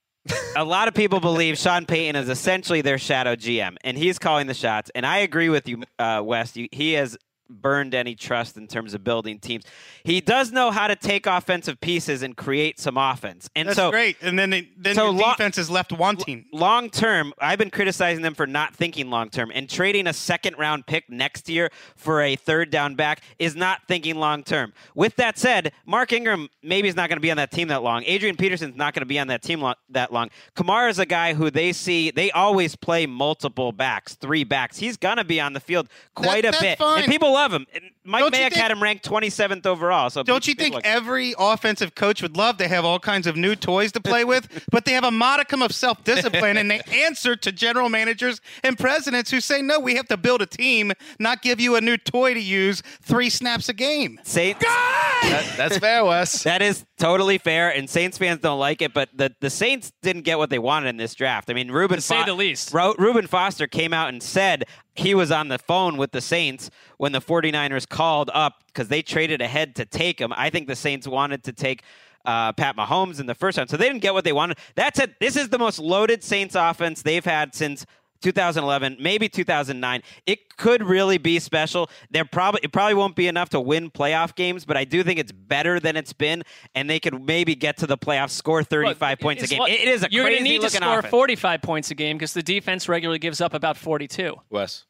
[0.54, 4.46] a lot of people believe Sean Payton is essentially their shadow GM, and he's calling
[4.46, 4.90] the shots.
[4.94, 6.54] And I agree with you, uh, Wes.
[6.54, 7.16] You, he has
[7.52, 9.64] burned any trust in terms of building teams.
[10.04, 13.48] He does know how to take offensive pieces and create some offense.
[13.54, 14.16] And That's so great.
[14.22, 16.46] And then they, then so lo- defense is left wanting.
[16.52, 20.56] long term, I've been criticizing them for not thinking long term, and trading a second
[20.58, 24.72] round pick next year for a third down back is not thinking long term.
[24.94, 27.82] With that said, Mark Ingram maybe is not going to be on that team that
[27.82, 28.04] long.
[28.04, 30.30] Adrian Peterson's not going to be on that team lo- that long.
[30.54, 34.78] Kamara is a guy who they see they always play multiple backs, three backs.
[34.78, 37.02] He's going to be on the field quite That- a bit, fine.
[37.02, 37.66] and people love him.
[38.04, 40.10] Mike Don't Mayock think- had him ranked 27th overall.
[40.10, 43.56] So Don't you think every offensive coach would love to have all kinds of new
[43.56, 44.64] toys to play with?
[44.70, 48.78] but they have a modicum of self discipline and they answer to general managers and
[48.78, 51.96] presidents who say, no, we have to build a team, not give you a new
[51.96, 54.20] toy to use three snaps a game.
[54.22, 54.60] Saints?
[54.60, 56.42] That- that's fair, Wes.
[56.52, 60.22] That is totally fair, and Saints fans don't like it, but the, the Saints didn't
[60.22, 61.50] get what they wanted in this draft.
[61.50, 62.72] I mean, Ruben To say the least.
[62.72, 66.70] Ro- Reuben Foster came out and said he was on the phone with the Saints
[66.98, 70.32] when the 49ers called up because they traded ahead to take him.
[70.36, 71.82] I think the Saints wanted to take
[72.24, 74.58] uh, Pat Mahomes in the first round, so they didn't get what they wanted.
[74.76, 75.18] That's it.
[75.18, 77.84] This is the most loaded Saints offense they've had since
[78.22, 80.02] 2011, maybe 2009.
[80.26, 81.90] It could really be special.
[82.10, 85.18] There probably it probably won't be enough to win playoff games, but I do think
[85.18, 86.42] it's better than it's been,
[86.74, 89.58] and they could maybe get to the playoffs, score 35 Look, points a game.
[89.58, 91.10] what- It- it is a You're crazy gonna need to score offense.
[91.10, 94.36] 45 points a game because the defense regularly gives up about 42.
[94.50, 94.84] Wes,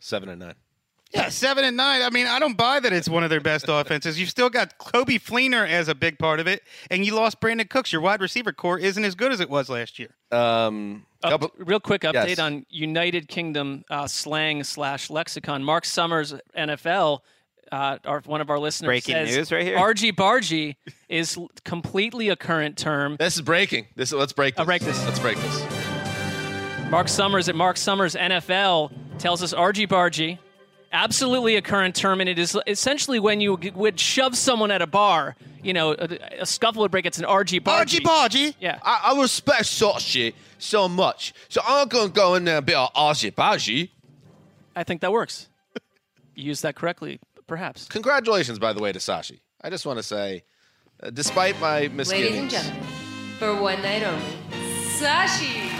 [0.00, 0.54] seven and nine.
[1.14, 2.02] Yeah, seven and nine.
[2.02, 4.18] I mean, I don't buy that it's one of their best offenses.
[4.18, 7.70] You've still got Coby Fleener as a big part of it, and you lost Brandin
[7.70, 7.92] Cooks.
[7.92, 10.08] Your wide receiver corps isn't as good as it was last year.
[10.32, 12.38] Um, Up- real quick update Yes.
[12.40, 15.62] on United Kingdom uh, slang slash lexicon.
[15.62, 17.20] Mark Summers, NFL,
[17.70, 19.78] uh, our, one of our listeners Breaking says, news right here.
[19.78, 20.74] Argy bargy
[21.08, 23.16] is completely a current term.
[23.20, 23.86] this is breaking.
[23.94, 24.54] This let's break.
[24.56, 24.60] This.
[24.60, 25.02] I'll break this.
[25.04, 26.90] Let's break this.
[26.90, 30.38] Mark Summers at Mark Summers NFL tells us argy bargy,
[30.94, 34.86] absolutely a current term, and it is essentially when you would shove someone at a
[34.86, 35.36] bar.
[35.62, 37.04] You know, a, a scuffle would break.
[37.04, 37.78] It's an argy bargy.
[37.78, 38.54] Argy bargy.
[38.60, 38.78] Yeah.
[38.82, 42.86] I, I respect Sashi so much, so I'm gonna go in there and be a
[42.94, 43.90] argy bargy.
[44.76, 45.48] I think that works.
[46.36, 47.86] You used that correctly, perhaps.
[47.86, 49.38] Congratulations, by the way, to Sashi.
[49.62, 50.42] I just want to say,
[51.00, 52.82] uh, despite my misgivings, Ladies and gentlemen,
[53.38, 54.24] for one night only,
[54.98, 55.73] Sashi.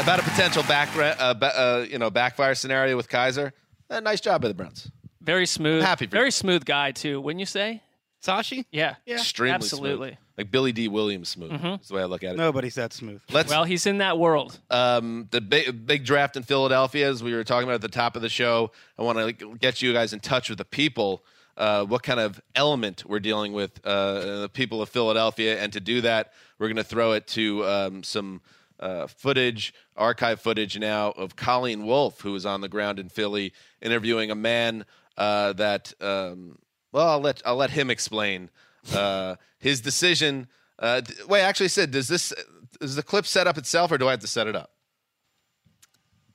[0.00, 3.52] About a potential back, uh, uh, you know, backfire scenario with Kizer.
[3.88, 4.90] Uh, nice job by the Browns.
[5.22, 5.82] Very smooth.
[5.82, 7.80] Happy for Very smooth guy too, wouldn't you say?
[8.22, 8.66] Sashi?
[8.70, 8.96] Yeah.
[9.06, 10.08] Extremely Absolutely.
[10.10, 10.18] smooth.
[10.36, 11.58] like Billy Dee Williams smooth.
[11.62, 12.36] That's the way I look at it.
[12.36, 13.22] Nobody's that smooth.
[13.30, 14.58] Let's Well, he's in that world.
[14.70, 18.14] um, the big, big draft in Philadelphia, as we were talking about at the top
[18.14, 18.72] of the show.
[18.98, 21.24] I want to get you guys in touch with the people.
[21.56, 25.80] Uh, what kind of element we're dealing with uh, the people of Philadelphia, and to
[25.80, 28.40] do that, we're going to throw it to um, some
[28.84, 33.52] uh, footage, archive footage now of Colleen Wolfe, who was on the ground in Philly
[33.80, 34.84] interviewing a man
[35.16, 35.92] uh, that.
[36.00, 36.58] Um,
[36.92, 38.50] well, I'll let I'll let him explain
[38.94, 40.46] uh, his decision.
[40.78, 42.32] Uh, wait, actually, Sid, does this
[42.80, 44.70] is the clip set up itself, or do I have to set it up?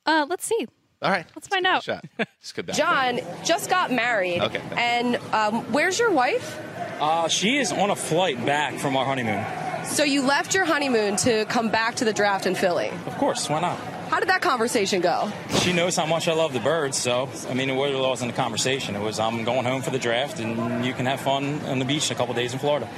[0.04, 0.66] Uh, let's see.
[1.02, 1.82] All right, Let's find out.
[1.82, 2.04] shot.
[2.18, 2.76] This could back.
[2.76, 4.42] John just got married.
[4.42, 4.60] Okay.
[4.76, 6.58] And um, where's your wife?
[7.00, 9.42] Uh, she is on a flight back from our honeymoon.
[9.84, 12.90] So you left your honeymoon to come back to the draft in Philly.
[13.06, 13.78] Of course, why not?
[14.08, 15.30] How did that conversation go?
[15.60, 18.34] She knows how much I love the birds, so I mean, it really wasn't a
[18.34, 18.96] conversation.
[18.96, 21.84] It was I'm going home for the draft, and you can have fun on the
[21.84, 22.88] beach in a couple days in Florida.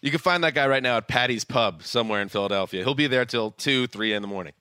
[0.00, 2.82] You can find that guy right now at Patty's Pub somewhere in Philadelphia.
[2.84, 4.54] He'll be there till two, three in the morning.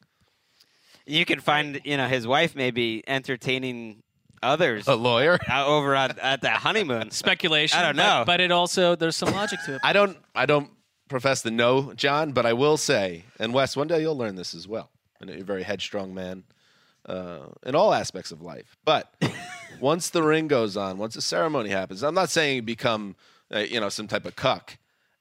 [1.06, 4.04] You can find, you know, his wife maybe entertaining
[4.42, 4.88] others.
[4.88, 7.12] A lawyer uh, over at, at that honeymoon.
[7.12, 7.78] Speculation.
[7.78, 8.24] I don't know.
[8.26, 9.82] But, it also there's some logic to it.
[9.84, 10.18] I don't.
[10.34, 10.70] I don't
[11.10, 14.54] profess to know John, but I will say, and Wes, one day you'll learn this
[14.54, 14.92] as well.
[15.20, 16.44] And you're a very headstrong man
[17.06, 18.78] uh, in all aspects of life.
[18.86, 19.14] But
[19.82, 23.16] once the ring goes on, once the ceremony happens, I'm not saying you become,
[23.54, 24.78] uh, you know, some type of cuck,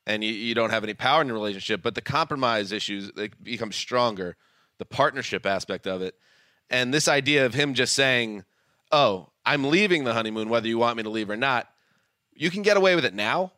[0.07, 1.83] and you, you don't have any power in your relationship.
[1.83, 4.37] But the compromise issues they become stronger.
[4.79, 6.15] The partnership aspect of it,
[6.71, 8.45] and this idea of him just saying,
[8.91, 11.69] "Oh, I'm leaving the honeymoon, whether you want me to leave or not."
[12.35, 13.53] You can get away with it now.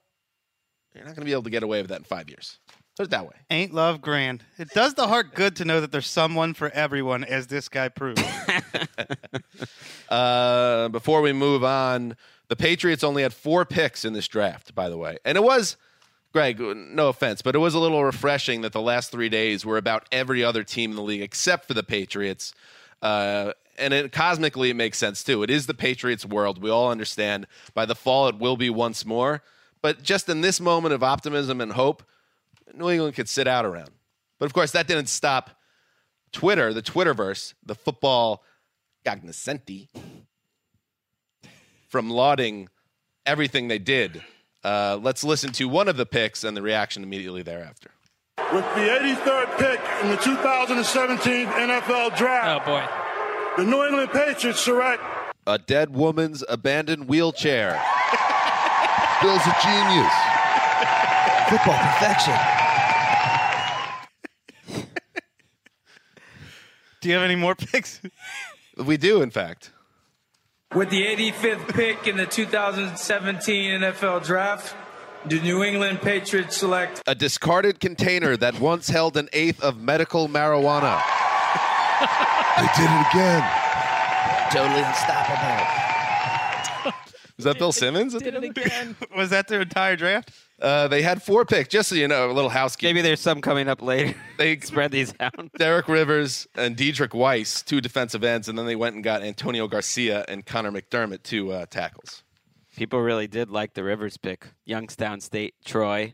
[0.94, 2.58] You're not going to be able to get away with that in five years.
[2.96, 3.36] Put it that way.
[3.50, 4.42] Ain't love grand?
[4.58, 7.88] It does the heart good to know that there's someone for everyone, as this guy
[7.88, 8.22] proved.
[10.08, 12.16] Uh, before we move on,
[12.48, 15.18] the Patriots only had four picks in this draft, by the way.
[15.24, 15.76] And it was,
[16.32, 19.76] Greg, no offense, but it was a little refreshing that the last three days were
[19.76, 22.52] about every other team in the league except for the Patriots.
[23.00, 25.42] Uh, and it, cosmically, it makes sense too.
[25.42, 26.62] It is the Patriots' world.
[26.62, 27.46] We all understand.
[27.74, 29.42] By the fall, it will be once more.
[29.82, 32.02] But just in this moment of optimism and hope,
[32.74, 33.90] New England could sit out around.
[34.38, 35.50] But of course, that didn't stop
[36.32, 38.44] Twitter, the Twitterverse, the football
[39.04, 39.88] cognoscenti,
[41.88, 42.68] from lauding
[43.26, 44.22] everything they did.
[44.62, 47.90] Uh, let's listen to one of the picks and the reaction immediately thereafter.
[48.52, 52.99] With the 83rd pick in the 2017 NFL Draft, oh boy,
[53.56, 55.02] the New England Patriots select
[55.46, 57.80] A dead woman's abandoned wheelchair.
[59.22, 60.12] Bill's a genius.
[61.48, 62.34] Football perfection.
[67.00, 68.00] Do you have any more picks?
[68.76, 69.72] We do, in fact.
[70.74, 74.76] With the 85th pick in the 2017 NFL Draft,
[75.26, 80.28] the New England Patriots select A discarded container that once held an eighth of medical
[80.28, 81.02] marijuana.
[82.00, 83.42] They did it again.
[84.52, 85.80] Totally unstoppable.
[87.40, 88.14] Was that Bill Simmons?
[88.14, 88.96] Did it again.
[89.16, 90.30] Was that their entire draft?
[90.60, 92.96] Uh, they had four picks, just so you know, a little housekeeping.
[92.96, 94.14] Maybe there's some coming up later.
[94.36, 95.50] They Spread these out.
[95.56, 99.68] Derek Rivers and Deatrich Wise, two defensive ends, and then they went and got Antonio
[99.68, 102.24] Garcia and Conor McDermott, two uh, tackles.
[102.76, 104.48] People really did like the Rivers pick.
[104.66, 106.12] Youngstown State, Troy.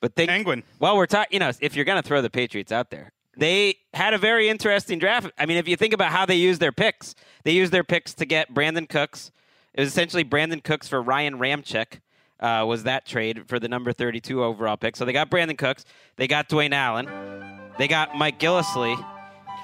[0.00, 0.64] But think, Penguin.
[0.80, 3.76] Well, we're talking, you know, if you're going to throw the Patriots out there, they
[3.92, 5.30] had a very interesting draft.
[5.38, 7.14] I mean, if you think about how they used their picks,
[7.44, 9.30] they used their picks to get Brandin Cooks.
[9.74, 12.00] It was essentially Brandin Cooks for Ryan Ramczyk.
[12.40, 14.96] Uh, was that trade for the number 32 overall pick?
[14.96, 15.84] So they got Brandin Cooks,
[16.16, 17.08] they got Dwayne Allen,
[17.78, 19.02] they got Mike Gillislee,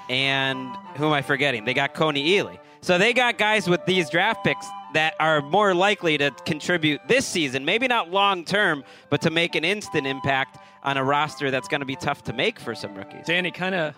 [0.09, 1.65] and who am I forgetting?
[1.65, 2.59] They got Kony Ealy.
[2.81, 7.27] So they got guys with these draft picks that are more likely to contribute this
[7.27, 11.69] season, maybe not long term, but to make an instant impact on a roster that's
[11.69, 13.27] going to be tough to make for some rookies.
[13.27, 13.95] Danny kind of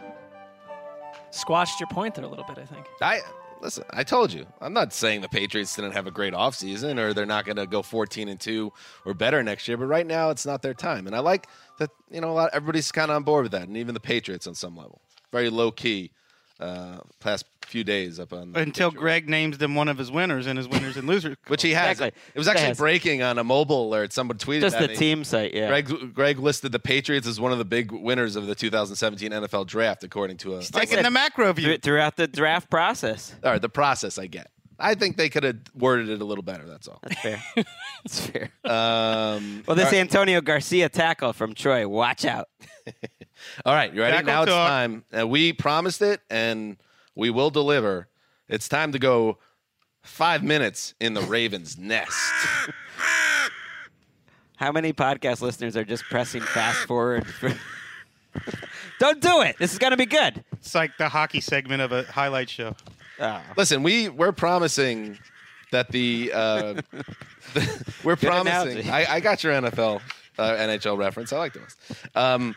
[1.31, 2.87] squashed your point there a little bit, I think.
[3.01, 3.21] I
[3.61, 3.85] listen.
[3.91, 4.47] I told you.
[4.61, 7.67] I'm not saying the Patriots didn't have a great offseason or they're not going to
[7.67, 8.73] go 14 and two
[9.05, 9.77] or better next year.
[9.77, 11.07] But right now, it's not their time.
[11.07, 11.91] And I like that.
[12.11, 12.51] You know, a lot.
[12.53, 15.01] Everybody's kind of on board with that, and even the Patriots on some level.
[15.33, 16.13] Very low key.
[16.61, 20.57] Uh, past few days up on Until Greg names them one of his winners and
[20.57, 21.37] his winners and losers.
[21.49, 21.91] which he has.
[21.93, 22.21] Exactly.
[22.33, 24.13] It was actually breaking on a mobile alert.
[24.13, 24.95] Someone tweeted Just at the me.
[24.95, 25.67] team site, yeah.
[25.67, 29.67] Greg Greg listed the Patriots as one of the big winners of the 2017 NFL
[29.67, 31.75] Draft, according to a Taking the macro view.
[31.75, 33.35] Thr- throughout the draft process.
[33.43, 34.49] All right, the process I get.
[34.79, 36.67] I think they could have worded it a little better.
[36.67, 36.99] That's all.
[37.03, 37.43] That's fair.
[38.05, 38.51] That's fair.
[38.65, 39.95] Um, Well, this all right.
[39.95, 42.49] Antonio Garcia tackle from Troy, watch out.
[43.65, 44.13] All right, you ready?
[44.17, 44.69] Tackle now it's talk.
[44.69, 45.05] time.
[45.17, 46.77] Uh, we promised it, and
[47.15, 48.09] we will deliver.
[48.49, 49.39] It's time to go
[50.03, 52.13] five minutes in the Ravens' nest.
[54.57, 57.27] How many podcast listeners are just pressing fast forward?
[57.27, 57.53] For...
[58.99, 59.57] Don't do it.
[59.59, 60.45] This is going to be good.
[60.53, 62.77] It's like the hockey segment of a highlight show.
[63.21, 63.43] Oh.
[63.57, 65.19] Listen, we we're promising
[65.73, 66.75] that the, uh,
[67.55, 68.91] the- we're Good promising.
[68.91, 70.01] I, I got your NFL
[70.39, 71.33] uh, NHL reference.
[71.33, 71.77] I like those.
[72.15, 72.57] Um,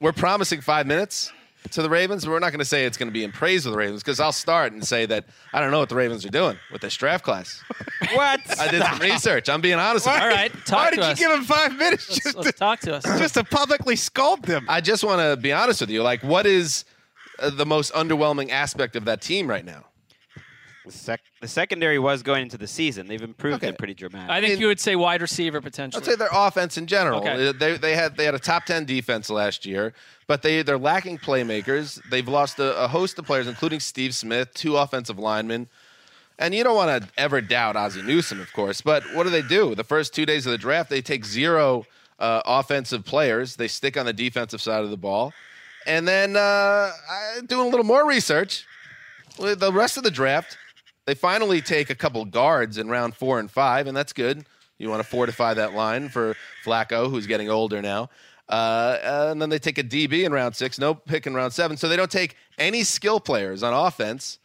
[0.00, 1.32] we're promising five minutes
[1.72, 2.26] to the Ravens.
[2.26, 4.18] We're not going to say it's going to be in praise of the Ravens because
[4.18, 6.96] I'll start and say that I don't know what the Ravens are doing with this
[6.96, 7.62] draft class.
[8.14, 8.40] What?
[8.58, 9.48] I did some research.
[9.50, 10.06] I'm being honest.
[10.06, 10.20] with you.
[10.22, 10.76] All right, talk to you.
[10.76, 11.20] Why to did us.
[11.20, 13.04] you give him five minutes Let's, just, let's to, talk to us.
[13.04, 14.64] just to publicly scold them?
[14.68, 16.02] I just want to be honest with you.
[16.02, 16.86] Like, what is
[17.38, 19.84] uh, the most underwhelming aspect of that team right now?
[20.86, 23.06] The, sec- the secondary was going into the season.
[23.06, 23.68] They've improved Okay.
[23.68, 24.34] it pretty dramatically.
[24.36, 26.00] I think you would say wide receiver potentially.
[26.02, 27.20] I'd say their offense in general.
[27.20, 27.52] Okay.
[27.52, 29.92] They, they had they had a top ten defense last year,
[30.26, 32.00] but they they're lacking playmakers.
[32.10, 35.68] They've lost a, a host of players, including Steve Smith, two offensive linemen.
[36.38, 38.80] And you don't want to ever doubt Ozzie Newsome, of course.
[38.80, 39.74] But what do they do?
[39.74, 41.84] The first two days of the draft, they take zero
[42.18, 43.56] uh, offensive players.
[43.56, 45.34] They stick on the defensive side of the ball,
[45.86, 46.90] and then uh,
[47.46, 48.64] doing a little more research.
[49.38, 50.56] with The rest of the draft,
[51.06, 54.44] they finally take a couple guards in round four and five, and that's good.
[54.78, 58.08] You want to fortify that line for Flacco, who's getting older now.
[58.48, 58.98] Uh,
[59.30, 61.76] and then they take a DB in round six, no pick in round seven.
[61.76, 64.38] So they don't take any skill players on offense.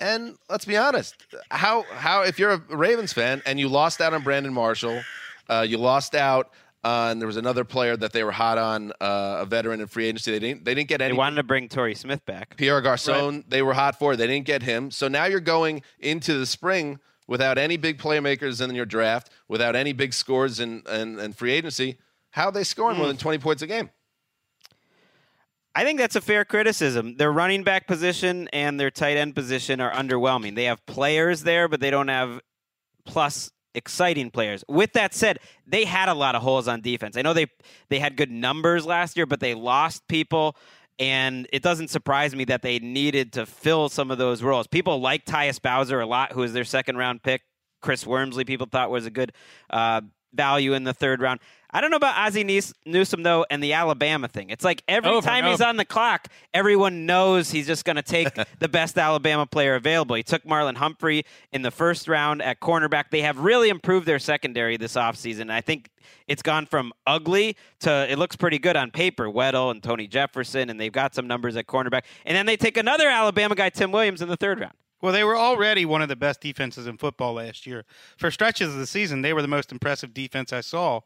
[0.00, 1.16] And let's be honest,
[1.50, 5.02] how how if you're a Ravens fan and you lost out on Brandon Marshall,
[5.48, 6.50] uh, you lost out
[6.84, 10.06] on there was another player that they were hot on, uh, a veteran in free
[10.06, 10.32] agency.
[10.32, 11.12] They didn't they didn't get any.
[11.12, 12.56] they wanted to bring Torrey Smith back.
[12.56, 14.16] Pierre Garcon, they were hot for.
[14.16, 14.90] They didn't get him.
[14.90, 19.76] So now you're going into the spring without any big playmakers in your draft, without
[19.76, 21.98] any big scores in, in, in free agency.
[22.30, 23.90] How are they scoring more than 20 points a game?
[25.74, 27.16] I think that's a fair criticism.
[27.18, 30.56] Their running back position and their tight end position are underwhelming.
[30.56, 32.40] They have players there, but they don't have
[33.04, 34.62] plus exciting players.
[34.68, 37.16] With that said, they had a lot of holes on defense.
[37.16, 37.46] I know they
[37.88, 40.54] they had good numbers last year, but they lost people.
[40.98, 44.66] And it doesn't surprise me that they needed to fill some of those roles.
[44.66, 47.42] People like Tyus Bowser a lot, who was their second round pick.
[47.80, 49.32] Chris Wormley, people thought was a good
[49.70, 50.00] uh,
[50.34, 51.38] value in the third round.
[51.70, 54.48] I don't know about Ozzie Nees- Newsome though, and the Alabama thing.
[54.50, 58.02] It's like every Over, time he's on the clock, everyone knows he's just going to
[58.02, 60.16] take the best Alabama player available.
[60.16, 63.10] He took Marlon Humphrey in the first round at cornerback.
[63.10, 65.50] They have really improved their secondary this offseason.
[65.50, 65.90] I think
[66.26, 69.26] it's gone from ugly to it looks pretty good on paper.
[69.26, 72.02] Weddle and Tony Jefferson, and they've got some numbers at cornerback.
[72.24, 74.74] And then they take another Alabama guy, Tim Williams, in the third round.
[75.00, 77.84] Well, they were already one of the best defenses in football last year.
[78.16, 81.00] For stretches of the season, they were the most impressive defense I saw.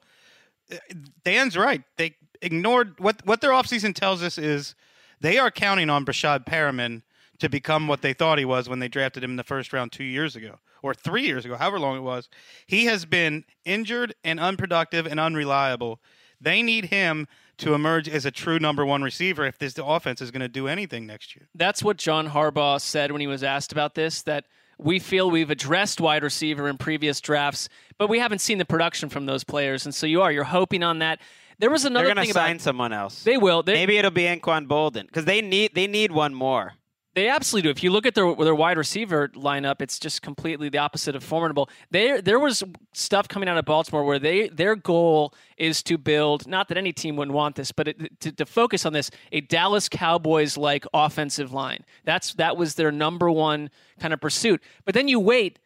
[1.25, 1.83] Dan's right.
[1.97, 4.75] They ignored what what their offseason tells us is
[5.21, 7.03] they are counting on Breshad Perriman
[7.39, 9.93] to become what they thought he was when they drafted him in the first round
[9.93, 12.29] two years ago or three years ago, however long it was.
[12.67, 16.01] He has been injured and unproductive and unreliable.
[16.41, 20.33] They need him to emerge as a true number one receiver if this offense is
[20.33, 21.49] going to do anything next year.
[21.55, 24.23] That's what John Harbaugh said when he was asked about this.
[24.23, 24.47] That
[24.83, 27.69] we feel we've addressed wide receiver in previous drafts,
[27.99, 30.83] but we haven't seen the production from those players, and so you are you're hoping
[30.83, 31.21] on that.
[31.59, 33.23] There was another They're going thing to sign about someone else.
[33.23, 33.63] they will.
[33.63, 36.75] They, Maybe it'll be Anquan Boldin because they need they need one more.
[37.15, 37.71] They absolutely do.
[37.71, 41.23] If you look at their their wide receiver lineup, it's just completely the opposite of
[41.23, 41.69] formidable.
[41.91, 46.47] There there was stuff coming out of Baltimore where they their goal is to build.
[46.47, 49.43] Not that any team wouldn't want this, but it, to, to focus on this a
[49.43, 51.85] Dallas Cowboys like offensive line.
[52.05, 53.69] That's that was their number one
[54.01, 54.63] kind of pursuit.
[54.87, 55.59] But then you wait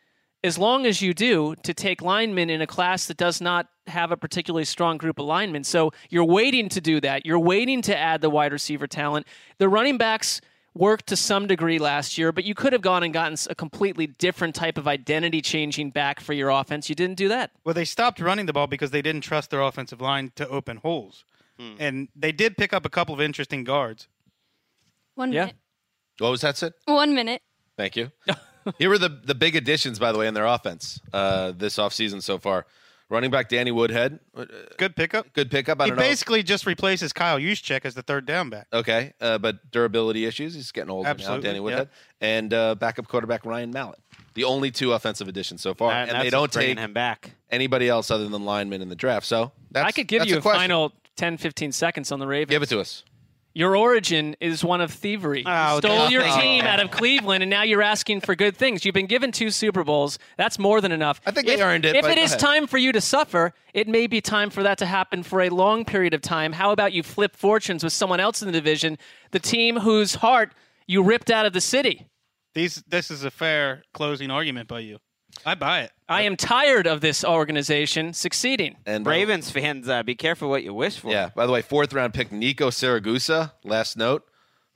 [0.43, 4.11] as long as you do to take linemen in a class that does not have
[4.11, 5.63] a particularly strong group of linemen.
[5.63, 7.25] So you're waiting to do that.
[7.25, 9.29] You're waiting to add the wide receiver talent.
[9.59, 10.41] The running backs
[10.77, 14.07] worked to some degree last year, but you could have gone and gotten a completely
[14.07, 16.89] different type of identity changing back for your offense.
[16.89, 17.51] You didn't do that.
[17.65, 20.79] Well, they stopped running the ball because they didn't trust their offensive line to open
[20.79, 21.25] holes.
[21.79, 24.09] And they did pick up a couple of interesting guards.
[25.15, 25.47] One Yeah.
[25.47, 25.57] minute.
[26.19, 26.75] What was that, Sid?
[26.85, 27.41] One minute.
[27.79, 28.11] Thank you.
[28.79, 32.23] Here were the, the big additions, by the way, in their offense uh, this offseason
[32.23, 32.67] so far.
[33.09, 34.19] Running back Danny Woodhead.
[34.79, 35.33] Good pickup.
[35.33, 35.81] Good pickup.
[35.81, 36.03] I He don't know.
[36.03, 38.67] basically just replaces Kyle Juszczyk as the third down back.
[38.73, 40.55] Okay, uh, but durability issues.
[40.55, 41.63] He's getting older Absolutely, now, Danny yeah.
[41.63, 41.89] Woodhead.
[42.21, 44.01] And uh, backup quarterback Ryan Mallett.
[44.35, 45.93] The only two offensive additions so far.
[45.93, 47.31] And and they don't bringing take him back.
[47.49, 49.25] anybody else other than linemen in the draft.
[49.27, 52.27] So that's, I could give that's you a, a, final 10, 15 seconds on the
[52.27, 52.51] Ravens.
[52.51, 53.05] Give it to us.
[53.57, 55.43] Your origin is one of thievery.
[55.47, 56.69] Ah, oh, you stole your team you.
[56.69, 58.85] out of Cleveland, and now you're asking for good things.
[58.85, 60.19] You've been given two Super Bowls.
[60.37, 61.23] That's more than enough.
[61.25, 62.39] I think if, they earned it, If but it ahead.
[62.39, 65.49] time for you to suffer, it may be time for that to happen for a
[65.49, 66.53] long period of time.
[66.53, 68.99] How about you flip fortunes with someone else in the division,
[69.31, 70.53] the team whose heart
[70.87, 72.09] you ripped out of the city?
[72.53, 74.99] These, this is a fair closing argument by you.
[75.45, 75.93] I buy it.
[76.09, 78.77] I am tired of this organization succeeding.
[78.87, 81.11] And by- Ravens fans, uh, be careful what you wish for.
[81.11, 81.31] Yeah.
[81.35, 83.53] By the way, fourth round pick Nico Siragusa.
[83.65, 84.27] Last note.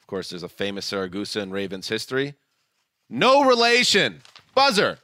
[0.00, 2.34] Of course, there's a famous Siragusa in Ravens history.
[3.08, 4.22] No relation.
[4.54, 4.98] Buzzer.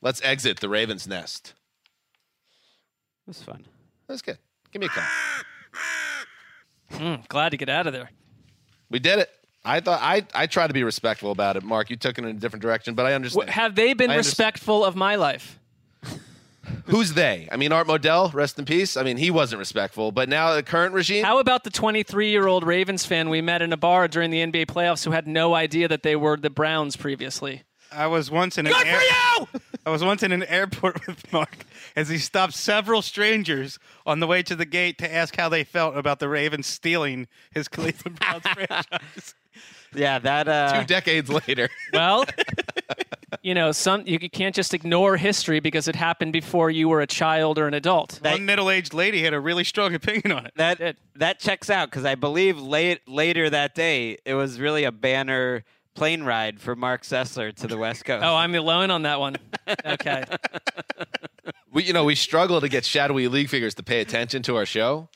[0.00, 1.54] Let's exit the Ravens nest.
[3.26, 3.66] That's fun.
[4.06, 4.38] That's good.
[4.72, 5.04] Give me a call.
[6.92, 8.10] Mm, glad to get out of there.
[8.90, 9.28] We did it.
[9.68, 11.62] I thought I I tried to be respectful about it.
[11.62, 13.50] Mark, you took it in a different direction, but I understand.
[13.50, 14.46] Wh- Have they been I understand.
[14.48, 15.58] respectful of my life?
[16.84, 17.48] Who's they?
[17.50, 18.96] I mean, Art Modell, rest in peace.
[18.96, 21.24] I mean, he wasn't respectful, but now the current regime.
[21.24, 24.38] How about the 23 year old Ravens fan we met in a bar during the
[24.44, 27.62] NBA playoffs who had no idea that they were the Browns previously?
[27.90, 29.02] I was once in an Good air- for
[29.54, 29.60] you!
[29.86, 31.64] I was once in an airport with Mark
[31.96, 35.64] as he stopped several strangers on the way to the gate to ask how they
[35.64, 39.34] felt about the Ravens stealing his Cleveland Browns franchise.
[39.94, 40.48] Yeah, that.
[40.48, 41.68] Uh, Two decades later.
[41.92, 42.24] Well,
[43.42, 47.06] you know, some you can't just ignore history because it happened before you were a
[47.06, 48.20] child or an adult.
[48.22, 50.52] One middle-aged lady had a really strong opinion on it.
[50.56, 54.92] That that checks out because I believe late later that day it was really a
[54.92, 55.64] banner
[55.94, 58.24] plane ride for Mark Sessler to the West Coast.
[58.24, 59.36] Oh, I'm alone on that one.
[59.84, 60.24] Okay.
[61.72, 64.66] we you know we struggle to get shadowy league figures to pay attention to our
[64.66, 65.08] show.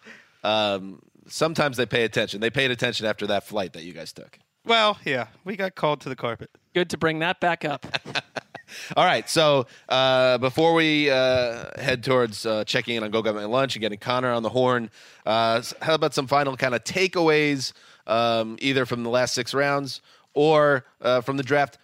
[0.42, 2.40] Um, sometimes they pay attention.
[2.40, 4.38] They paid attention after that flight that you guys took.
[4.64, 6.50] Well, yeah, we got called to the carpet.
[6.74, 7.86] Good to bring that back up.
[8.96, 13.34] All right, so uh, before we uh, head towards uh, checking in on Go Get
[13.34, 14.90] My Lunch and getting Connor on the horn,
[15.26, 17.72] uh, how about some final kind of takeaways,
[18.06, 20.00] um, either from the last six rounds
[20.32, 21.76] or uh, from the draft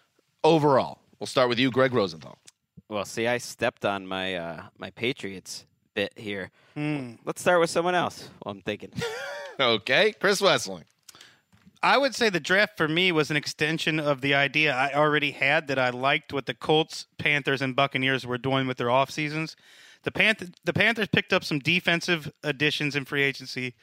[0.43, 1.01] overall?
[1.19, 2.39] We'll start with you, Greg Rosenthal.
[2.89, 6.51] Well, see, I stepped on my uh, my Patriots bit here.
[6.75, 7.15] Hmm.
[7.25, 8.31] Let's start with someone else.
[8.45, 8.93] Well, I'm thinking.
[9.61, 10.85] okay, Chris Wesseling.
[11.83, 15.31] I would say the draft for me was an extension of the idea I already
[15.31, 19.11] had that I liked what the Colts, Panthers, and Buccaneers were doing with their off
[19.11, 19.55] seasons.
[20.03, 23.75] The Panth- the Panthers picked up some defensive additions in free agency.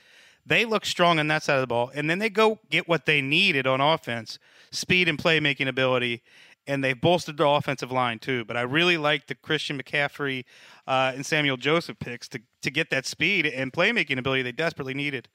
[0.45, 3.05] They look strong on that side of the ball, and then they go get what
[3.05, 4.39] they needed on offense:
[4.71, 6.21] speed and playmaking ability.
[6.67, 8.43] And they've bolstered their offensive line too.
[8.43, 10.45] But I really like the Christian McCaffrey
[10.87, 14.95] uh, and Samuel Joseph picks to to get that speed and playmaking ability they desperately
[14.95, 15.29] needed.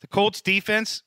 [0.00, 1.02] The Colts defense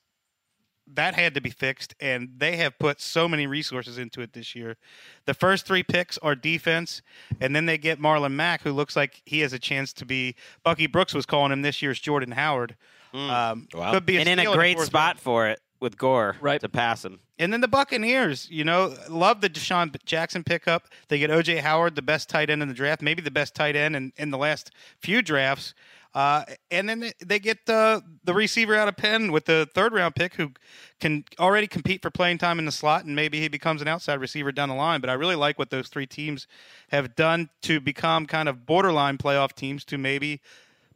[0.92, 4.54] that had to be fixed, and they have put so many resources into it this
[4.54, 4.76] year.
[5.24, 7.02] The first three picks are defense,
[7.40, 10.34] and then they get Marlon Mack, who looks like he has a chance to be.
[10.62, 12.76] Bucky Brooks was calling him this year's Jordan Howard.
[13.14, 16.60] Um, Could be a and in a great fourth spot for it with Gore right.
[16.60, 17.20] to pass him.
[17.38, 20.88] and then the Buccaneers, you know, love the DeSean Jackson pickup.
[21.08, 23.76] They get OJ Howard, the best tight end in the draft, maybe the best tight
[23.76, 25.74] end in, in the last few drafts.
[26.14, 30.14] Uh, and then they- get the the receiver out of Penn with the third round
[30.14, 30.52] pick who
[31.00, 34.20] can already compete for playing time in the slot, and maybe he becomes an outside
[34.20, 35.00] receiver down the line.
[35.00, 36.46] But I really like what those three teams
[36.90, 40.40] have done to become kind of borderline playoff teams to maybe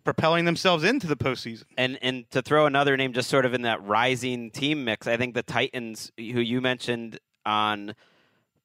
[0.05, 1.64] propelling themselves into the postseason.
[1.77, 5.16] And and to throw another name just sort of in that rising team mix, I
[5.16, 7.95] think the Titans, who you mentioned on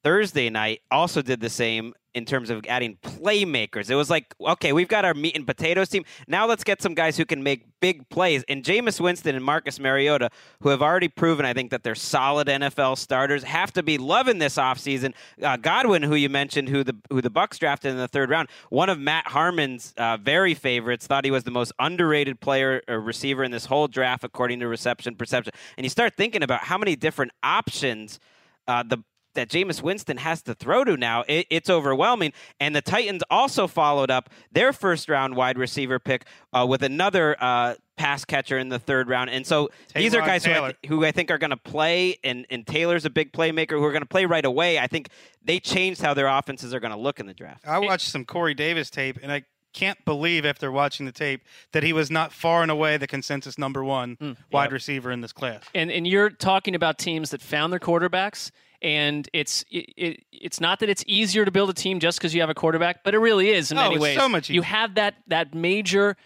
[0.04, 3.90] Thursday night, also did the same in terms of adding playmakers.
[3.90, 6.04] It was like, okay, we've got our meat and potatoes team.
[6.28, 8.44] Now let's get some guys who can make big plays.
[8.48, 12.48] And Jameis Winston and Marcus Mariota, who have already proven, I think, that they're solid
[12.48, 15.14] NFL starters, have to be loving this offseason.
[15.42, 18.48] Uh, Godwin, who you mentioned, who the who the Bucs drafted in the third round,
[18.70, 23.00] one of Matt Harmon's uh, very favorites, thought he was the most underrated player or
[23.00, 25.52] receiver in this whole draft, according to reception perception.
[25.76, 28.20] And you start thinking about how many different options
[28.66, 28.98] uh, the
[29.34, 32.32] that Jameis Winston has to throw to now, it, it's overwhelming.
[32.60, 37.36] And the Titans also followed up their first round wide receiver pick uh, with another
[37.40, 39.30] uh, pass catcher in the third round.
[39.30, 42.18] And so these are guys who I, th- who I think are going to play,
[42.24, 44.78] and, and Taylor's a big playmaker who are going to play right away.
[44.78, 45.08] I think
[45.44, 47.66] they changed how their offenses are going to look in the draft.
[47.66, 51.82] I watched some Corey Davis tape, and I can't believe after watching the tape that
[51.82, 54.16] he was not far and away the consensus number one
[54.52, 54.70] wide Yep.
[54.72, 55.64] receiver in this class.
[55.74, 58.52] And and you're talking about teams that found their quarterbacks,
[58.84, 62.34] and it's it, it, it's not that it's easier to build a team just because
[62.34, 64.16] you have a quarterback, but it really is in Oh, many ways.
[64.16, 64.54] so much easier.
[64.56, 66.16] You have that that major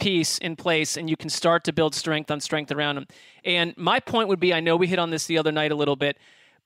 [0.00, 3.06] piece in place, and you can start to build strength on strength around them.
[3.44, 5.74] And my point would be, I know we hit on this the other night a
[5.74, 6.18] little bit,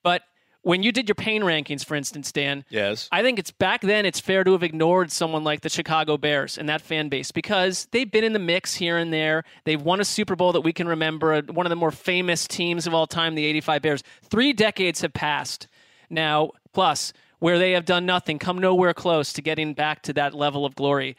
[0.03, 0.23] but
[0.63, 3.09] when you did your pain rankings, for instance, Dan, Yes.
[3.13, 6.57] I think it's back then it's fair to have ignored someone like the Chicago Bears
[6.57, 9.45] and that fan base because they've been in the mix here and there.
[9.65, 12.47] They've won a Super Bowl that we can remember, uh, one of the more famous
[12.47, 14.03] teams of all time, the 85 Bears.
[14.23, 15.67] 3 decades have passed
[16.09, 20.33] now plus where they have done nothing, come nowhere close to getting back to that
[20.33, 21.17] level of glory.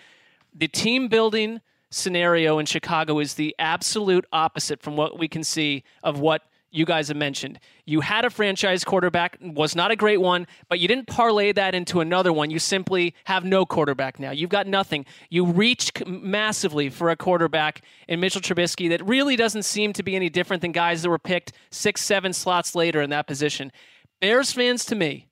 [0.56, 5.84] The team building scenario in Chicago is the absolute opposite from what we can see
[6.02, 6.44] of what
[6.74, 7.60] you guys have mentioned.
[7.86, 11.76] You had a franchise quarterback, was not a great one, but you didn't parlay that
[11.76, 12.50] into another one.
[12.50, 14.32] You simply have no quarterback now.
[14.32, 15.06] You've got nothing.
[15.30, 20.16] You reached massively for a quarterback in Mitchell Trubisky that really doesn't seem to be
[20.16, 23.72] any different than guys that were picked six, seven slots later in that position.
[24.20, 25.28] Bears fans, to me,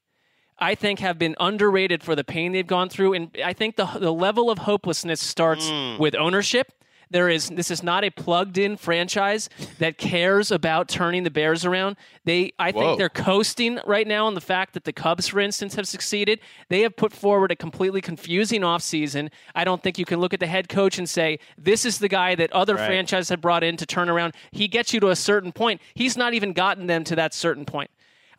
[0.60, 3.86] I think have been underrated for the pain they've gone through, and I think the
[3.86, 5.98] the level of hopelessness starts Mm.
[5.98, 6.72] with ownership.
[7.12, 9.50] There is this is not a plugged-in franchise
[9.80, 11.98] that cares about turning the Bears around.
[12.24, 12.82] They I Whoa.
[12.82, 16.40] think they're coasting right now on the fact that the Cubs, for instance, have succeeded.
[16.70, 19.30] They have put forward a completely confusing offseason.
[19.54, 22.08] I don't think you can look at the head coach and say this is the
[22.08, 22.88] guy that other Right.
[22.88, 24.34] franchises have brought in to turn around.
[24.52, 25.82] He gets you to a certain point.
[25.94, 27.92] He's not even gotten them to that certain point.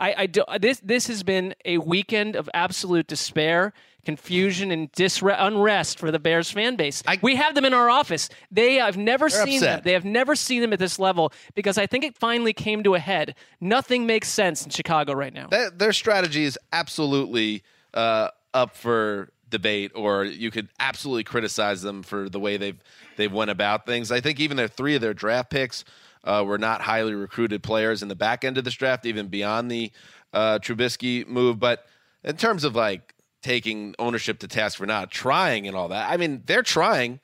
[0.02, 3.72] I, I do, this this has been a weekend of absolute despair,
[4.04, 7.04] confusion, and disre- unrest for the Bears fan base.
[7.22, 8.28] we have them in our office.
[8.50, 9.80] They I've never seen them.
[9.84, 12.96] They have never seen them at this level because I think it finally came to
[12.96, 13.36] a head.
[13.60, 15.46] Nothing makes sense in Chicago right now.
[15.50, 17.62] That, their strategy is absolutely
[17.94, 22.82] uh, up for debate, or you could absolutely criticize them for the way they've
[23.16, 24.10] they've went about things.
[24.10, 25.84] I think even their three of their draft picks
[26.24, 29.70] uh, were not highly recruited players in the back end of this draft, even beyond
[29.70, 29.90] the
[30.32, 31.58] uh, Trubisky move.
[31.58, 31.86] But
[32.24, 36.16] in terms of like taking ownership to task for not trying and all that, I
[36.16, 37.20] mean, they're trying.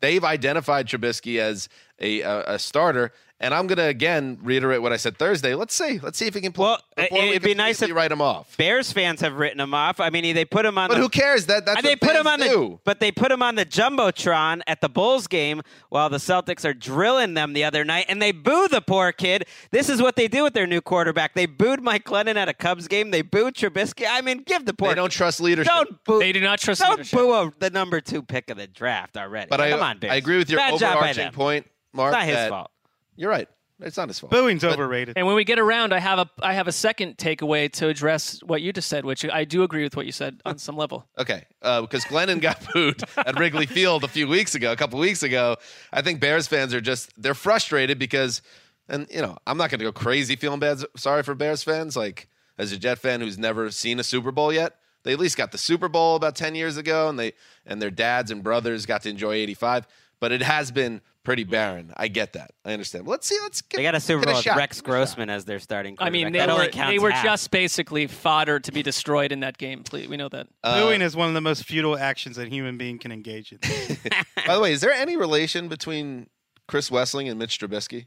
[0.00, 1.68] They've identified Trubisky as
[2.00, 3.12] a, a, a starter.
[3.42, 5.56] And I'm going to again reiterate what I said Thursday.
[5.56, 5.98] Let's see.
[5.98, 6.76] Let's see if he can play.
[6.96, 8.56] Well, it'd be nice completely if write him off.
[8.56, 9.98] Bears fans have written him off.
[9.98, 10.88] I mean, they put him on.
[10.88, 11.46] But the, who cares?
[11.46, 12.44] That that's they what put him on do.
[12.46, 16.64] the, but they put him on the jumbotron at the Bulls game while the Celtics
[16.64, 19.46] are drilling them the other night, and they boo the poor kid.
[19.72, 21.34] This is what they do with their new quarterback.
[21.34, 23.10] They booed Mike Glennon at a Cubs game.
[23.10, 24.06] They booed Trubisky.
[24.08, 24.90] I mean, give the poor.
[24.90, 25.72] They don't trust leadership.
[25.72, 26.20] Don't boo.
[26.20, 27.18] They do not trust leadership.
[27.18, 27.58] Don't leadership.
[27.58, 29.48] boo a, the number two pick of the draft already.
[29.50, 30.12] But I, on, Bears.
[30.12, 32.12] I agree with your Bad overarching point, Mark.
[32.12, 32.71] It's not his that- fault.
[33.16, 33.48] You're right.
[33.80, 34.30] It's not his fault.
[34.32, 35.14] Booing's But- overrated.
[35.18, 38.38] And when we get around, I have a I have a second takeaway to address
[38.44, 41.08] what you just said, which I do agree with what you said on some level.
[41.18, 45.00] Okay, uh, because Glennon got booed at Wrigley Field a few weeks ago, a couple
[45.00, 45.56] weeks ago.
[45.92, 48.40] I think Bears fans are just they're frustrated because,
[48.88, 50.78] and you know, I'm not going to go crazy feeling bad.
[50.96, 51.96] Sorry for Bears fans.
[51.96, 55.36] Like as a Jet fan who's never seen a Super Bowl yet, they at least
[55.36, 57.32] got the Super Bowl about ten years ago, and they
[57.66, 59.88] and their dads and brothers got to enjoy '85.
[60.22, 61.92] But it has been pretty barren.
[61.96, 62.52] I get that.
[62.64, 63.08] I understand.
[63.08, 63.36] Let's see.
[63.42, 63.78] Let's get.
[63.78, 64.56] They got a Super get Bowl with shot.
[64.56, 65.96] Rex Grossman as their starting.
[65.98, 67.24] I mean, they That only were counts they were half.
[67.24, 69.82] just basically fodder to be destroyed in that game.
[69.82, 70.46] Please, we know that.
[70.62, 73.58] Uh, Booing is one of the most futile actions a human being can engage in.
[74.46, 76.28] By the way, is there any relation between
[76.68, 78.06] Chris Wesseling and Mitch Trubisky?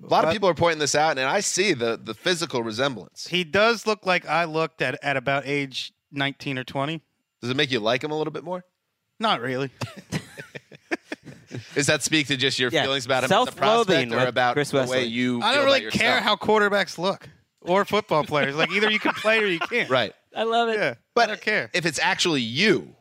[0.00, 3.26] A lot of people are pointing this out, and I see the the physical resemblance.
[3.26, 7.02] he does look like I looked at at about age 19 or 20.
[7.42, 8.64] Does it make you like him a little bit more?
[9.18, 9.70] Not really.
[11.74, 14.28] Does that speak to just your Yeah, feelings about him as a self-loathing prospect, or
[14.28, 15.40] about Chris the way you?
[15.42, 17.28] I don't really about care how quarterbacks look
[17.60, 18.56] or football players.
[18.56, 19.88] Like either you can play or you can't.
[19.90, 20.76] Right, I love it.
[20.78, 20.94] Yeah.
[21.14, 21.70] but I don't care.
[21.74, 22.94] if it's actually you,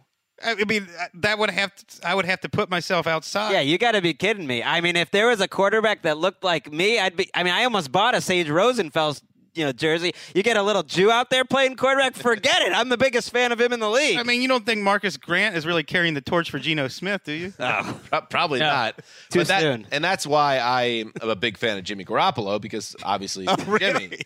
[0.43, 3.51] I I mean, uh, that would have to, I would have to put myself outside.
[3.51, 4.63] Yeah, you got to be kidding me.
[4.63, 7.29] I mean, if there was a quarterback that looked like me, I'd be.
[7.33, 9.21] I mean, I almost bought a Sage Rosenfels,
[9.55, 10.13] you know, jersey.
[10.33, 12.73] You get a little Jew out there playing quarterback, forget it.
[12.73, 14.17] I'm the biggest fan of him in the league.
[14.17, 17.21] I mean, you don't think Marcus Grant is really carrying the torch for Geno Smith,
[17.23, 17.53] do you?
[17.59, 17.99] Oh.
[18.29, 18.67] probably Yeah.
[18.73, 18.97] not.
[19.29, 19.87] Too But that- soon.
[19.91, 24.19] and that's why I am a big fan of Jimmy Garoppolo because obviously Oh, Jimmy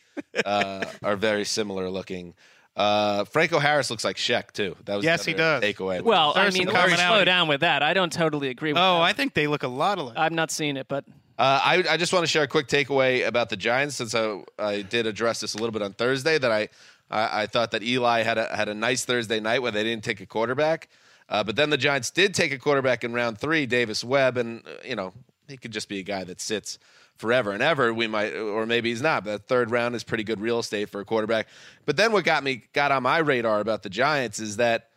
[0.45, 2.33] uh, are very similar looking.
[2.75, 4.75] Uh, Franco Harris looks like Shaq too.
[4.85, 5.63] That was the Yes, he other does.
[5.63, 6.01] Takeaway.
[6.03, 7.81] Well, I There's mean, some slow down with that.
[7.81, 9.01] I don't totally agree with Oh, that.
[9.01, 10.13] I think they look a lot alike.
[10.15, 11.03] I'm not seeing it, but
[11.37, 14.41] Uh, I, I just want to share a quick takeaway about the Giants since I,
[14.57, 16.69] I did address this a little bit on Thursday that I,
[17.11, 20.03] I, I thought that Eli had a, had a nice Thursday night where they didn't
[20.03, 20.87] take a quarterback.
[21.29, 24.65] Uh, but then the Giants did take a quarterback in round three, Davis Webb, and,
[24.65, 25.13] uh, you know,
[25.47, 26.79] he could just be a guy that sits
[27.17, 27.93] forever and ever.
[27.93, 29.23] We might, or maybe he's not.
[29.23, 31.47] But the third round is pretty good real estate for a quarterback.
[31.85, 34.89] But then what got me got on my radar about the Giants is that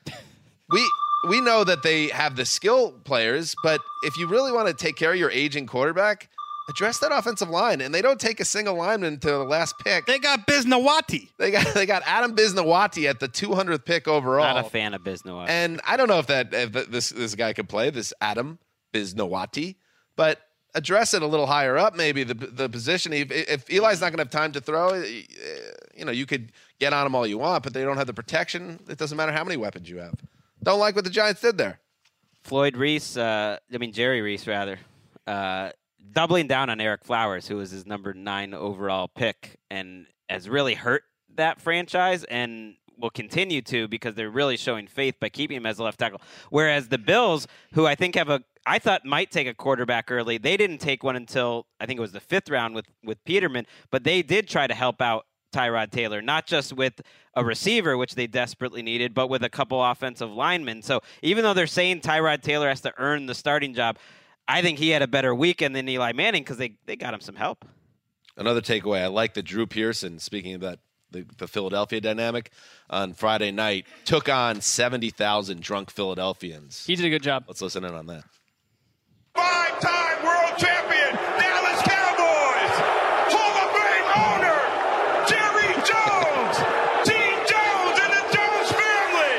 [0.70, 0.90] we
[1.28, 4.96] we know that they have the skill players, but if you really want to take
[4.96, 6.28] care of your aging quarterback,
[6.68, 7.80] address that offensive line.
[7.80, 10.06] And they don't take a single lineman to the last pick.
[10.06, 11.28] They got Bisnowaty.
[11.36, 14.54] They got they got Adam Bisnowaty at the 200th pick overall.
[14.54, 15.48] Not a fan of Bisnowaty.
[15.48, 18.58] And I don't know if that if this this guy could play this Adam
[18.94, 19.76] Bisnowaty,
[20.16, 20.40] but
[20.74, 23.12] address it a little higher up, maybe the the position.
[23.12, 25.22] If, if Eli's not going to have time to throw, eh,
[25.96, 28.14] you know, you could get on him all you want, but they don't have the
[28.14, 28.78] protection.
[28.88, 30.14] It doesn't matter how many weapons you have.
[30.62, 31.80] Don't like what the Giants did there.
[32.42, 34.78] Floyd Reese, uh, I mean Jerry Reese rather,
[35.26, 35.70] uh,
[36.12, 40.74] doubling down on Ereck Flowers, who was his number nine overall pick, and has really
[40.74, 41.02] hurt
[41.36, 45.78] that franchise and will continue to because they're really showing faith by keeping him as
[45.78, 46.20] a left tackle.
[46.50, 50.36] Whereas the Bills, who I think have a I thought might take a quarterback early,
[50.36, 53.66] they didn't take one until I think it was the fifth round with with Peterman,
[53.90, 57.00] but they did try to help out Tyrod Taylor, not just with
[57.40, 60.82] a receiver, which they desperately needed, but with a couple offensive linemen.
[60.82, 63.98] So even though they're saying Tyrod Taylor has to earn the starting job,
[64.46, 67.20] I think he had a better weekend than Eli Manning because they, they got him
[67.20, 67.64] some help.
[68.36, 70.78] Another takeaway, I like that Drew Pearson, speaking of that,
[71.10, 72.50] the, the Philadelphia dynamic,
[72.88, 76.84] on Friday night took on 70,000 drunk Philadelphians.
[76.86, 77.44] He did a good job.
[77.48, 78.24] Let's listen in on that.
[79.34, 82.74] Five-time world champion, Dallas Cowboys,
[83.34, 84.58] Hall of Fame owner,
[85.26, 86.54] Jerry Jones,
[87.06, 89.34] Gene Jones and the Jones family,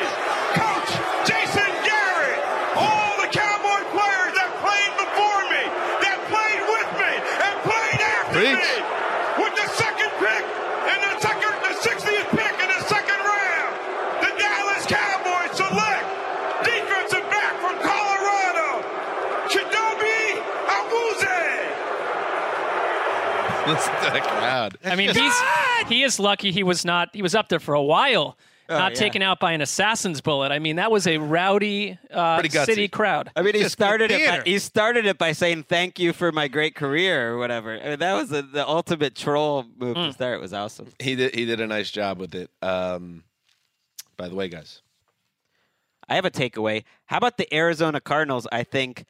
[0.60, 0.92] Coach
[1.28, 2.40] Jason Garrett,
[2.76, 5.64] all the Cowboy players that played before me,
[6.04, 8.60] that played with me, and played after Preach.
[8.60, 8.76] me,
[9.44, 10.44] with the second pick
[10.88, 13.74] and the second, the 60th pick in the second round,
[14.24, 16.08] the Dallas Cowboys select
[16.64, 18.82] defensive back from Colorado,
[19.52, 20.40] Chidobe
[20.72, 21.68] Awuzie.
[24.14, 24.78] Listen to that crowd.
[24.84, 25.34] I mean, he's
[25.88, 28.38] he is lucky he was not he was up there for a while,
[28.70, 29.00] Oh, not yeah.
[29.00, 30.52] taken out by an assassin's bullet.
[30.54, 32.66] I mean, that was a rowdy uh, Pretty gutsy.
[32.66, 33.30] city crowd.
[33.36, 34.26] I mean, he Just started it.
[34.30, 37.78] By, he started it by saying "Thank you for my great career" or whatever.
[37.78, 40.04] I mean, that was the the ultimate troll move Hmm.
[40.08, 40.36] to start.
[40.38, 40.88] It was awesome.
[41.00, 42.50] He did he did a nice job with it.
[42.62, 43.24] Um,
[44.16, 44.82] by the way, guys,
[46.08, 46.84] I have a takeaway.
[47.06, 48.48] How about the Arizona Cardinals?
[48.52, 49.06] I think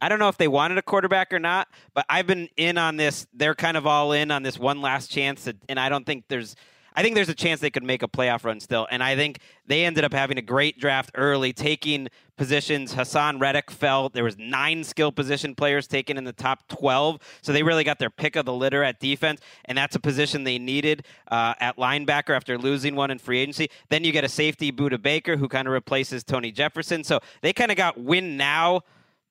[0.00, 2.96] I don't know if they wanted a quarterback or not, but I've been in on
[2.96, 3.26] this.
[3.34, 6.56] They're kind of all in on this one last chance, and I don't think there's.
[6.92, 9.38] I think there's a chance they could make a playoff run still, and I think
[9.64, 12.94] they ended up having a great draft early, taking positions.
[12.94, 14.08] Haason Reddick fell.
[14.08, 18.00] There was nine skill position players taken in the top twelve, so they really got
[18.00, 21.76] their pick of the litter at defense, and that's a position they needed uh, at
[21.76, 23.70] linebacker after losing one in free agency.
[23.88, 27.04] Then you get a safety, Budda Baker, who kind of replaces Tony Jefferson.
[27.04, 28.82] So they kind of got win now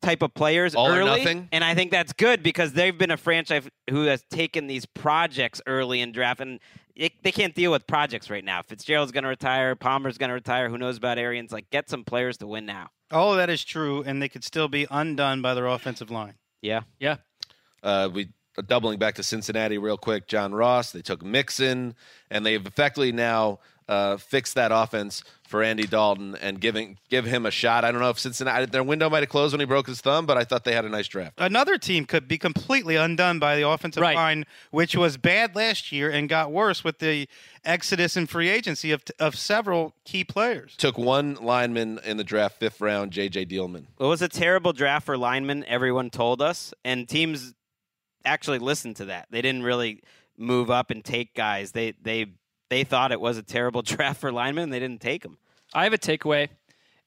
[0.02, 1.50] type of players All or early, nothing?
[1.52, 5.62] and I think that's good because they've been a franchise who has taken these projects
[5.68, 6.60] early in draft, and
[6.96, 8.62] it, they can't deal with projects right now.
[8.62, 10.70] Fitzgerald's going to retire, Palmer's going to retire.
[10.70, 11.52] Who knows about Arians?
[11.52, 12.90] Like, get some players to win now.
[13.12, 16.36] All of that is true, and they could still be undone by their offensive line.
[16.62, 17.18] Yeah, Yeah.
[17.84, 18.30] uh, we
[18.68, 20.28] doubling back to Cincinnati real quick.
[20.28, 20.92] John Ross.
[20.92, 21.96] They took Mixon,
[22.30, 23.60] and they've effectively now
[23.90, 27.84] uh, fixed that offense for Andy Dalton and giving give him a shot.
[27.84, 30.28] I don't know if Cincinnati their window might have closed when he broke his thumb,
[30.28, 31.34] but I thought they had a nice draft.
[31.40, 34.16] Another team could be completely undone by the offensive Right.
[34.16, 37.28] line, which was bad last year and got worse with the
[37.66, 40.76] exodus and free agency of, of several key players.
[40.78, 43.48] Took one lineman in the draft, fifth round, J.J.
[43.48, 43.86] Dielman.
[44.00, 45.66] it was a terrible draft for linemen.
[45.68, 47.56] Everyone told us, and teams
[48.24, 49.28] actually listened to that.
[49.32, 50.04] They didn't really
[50.38, 51.72] move up and take guys.
[51.72, 52.28] They they
[52.70, 54.66] they thought it was a terrible draft for linemen.
[54.66, 55.38] and They didn't take them.
[55.74, 56.50] I have a takeaway,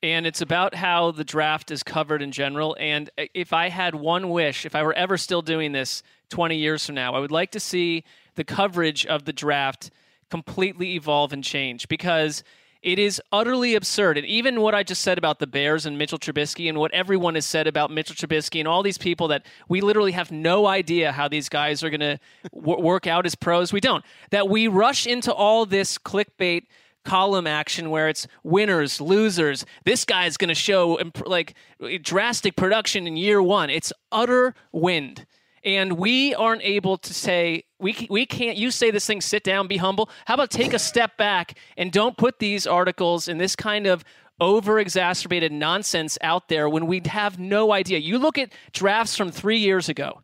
[0.03, 2.77] and it's about how the draft is covered in general.
[2.79, 6.57] And uh, if I had one wish, if I were ever still doing this 20
[6.57, 8.05] years from now, I would like to see
[8.35, 9.91] the coverage of the draft
[10.31, 12.43] completely evolve and change because
[12.83, 14.19] it is utterly absurd.
[14.19, 17.37] And even what I just said about the Bears and Mitchell Trubisky, and what everyone
[17.37, 21.13] has said about Mitchell Trubisky, and all these people that we literally have no idea
[21.13, 22.19] how these guys are going to
[22.53, 23.73] w- work out as pros.
[23.73, 24.05] We don't.
[24.31, 26.67] That we rush into all this clickbait
[27.05, 29.65] column action where it's winners, losers.
[29.85, 31.55] This guy's going to show imp- like
[32.03, 33.71] drastic production in year one.
[33.71, 35.27] It's utter wind.
[35.65, 38.57] And we aren't able to say we we can't.
[38.57, 40.11] You say this thing, sit down, be humble.
[40.27, 44.05] How about take a step back and don't put these articles and this kind of
[44.41, 47.99] over exacerbated nonsense out there when we have no idea.
[47.99, 50.23] You look at drafts from three years ago.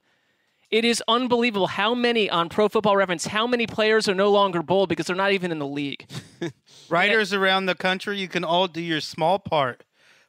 [0.70, 4.62] It is unbelievable how many on Pro Football Reference, how many players are no longer
[4.62, 6.06] bold because they're not even in the league.
[6.90, 9.84] Writers around the country, you can all do your small part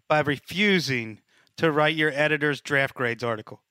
[0.08, 1.20] by refusing
[1.58, 3.62] to write your editor's draft grades article.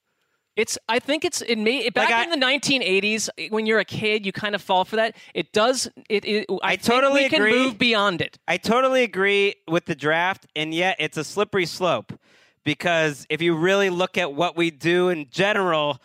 [0.58, 0.76] It's.
[0.88, 1.40] I think it's.
[1.40, 4.60] It may back Like, I- in the 1980s when you're a kid, you kind of
[4.60, 5.14] fall for that.
[5.32, 5.88] It does.
[6.08, 6.24] It.
[6.24, 7.52] it I, I totally we can agree.
[7.54, 8.38] move beyond it.
[8.48, 12.12] I totally agree with the draft, and yet it's a slippery slope
[12.64, 16.00] because if you really look at what we do in general,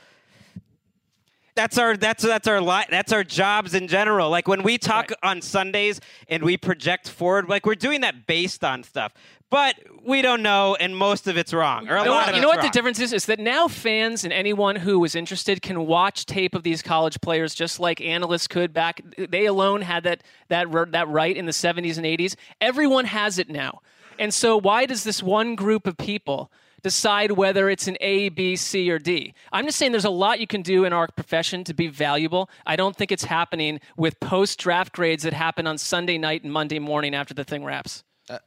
[1.56, 4.30] that's our that's that's our li- that's our jobs in general.
[4.30, 8.64] Like when we talk on Sundays and we project forward, like we're doing that based
[8.64, 9.14] on stuff,
[9.54, 12.30] but we don't know, and most of it's wrong, or a You know lot what,
[12.30, 12.66] of you it's know what wrong.
[12.66, 13.14] the difference is?
[13.14, 17.22] Is that now fans and anyone who is interested can watch tape of these college
[17.22, 19.02] players just like analysts could back.
[19.16, 22.34] They alone had that that that right in the 70s and 80s.
[22.62, 23.82] Everyone has it now,
[24.18, 26.52] and so why does this one group of people?
[26.82, 29.36] Decide whether it's an A, B, C, or D.
[29.52, 32.50] I'm just saying there's a lot you can do in our profession to be valuable.
[32.66, 36.52] I don't think it's happening with post draft grades that happen on Sunday night and
[36.52, 38.04] Monday morning after the thing wraps.
[38.30, 38.40] Uh,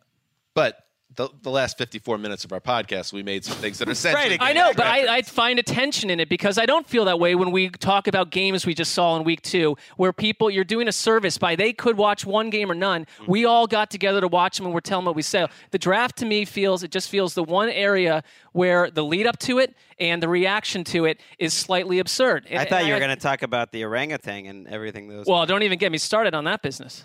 [0.52, 0.85] but
[1.16, 4.38] the, the last 54 minutes of our podcast, we made some things that are essentially.
[4.40, 7.34] I know, but I, I find attention in it because I don't feel that way
[7.34, 10.88] when we talk about games we just saw in week two, where people you're doing
[10.88, 13.04] a service by they could watch one game or none.
[13.04, 13.30] Mm-hmm.
[13.30, 15.46] We all got together to watch them and we're telling what we say.
[15.70, 19.38] The draft to me feels it just feels the one area where the lead up
[19.38, 22.46] to it and the reaction to it is slightly absurd.
[22.50, 25.08] I thought you were going to talk about the orangutan and everything.
[25.08, 27.04] Those Well, don't even get me started on that business.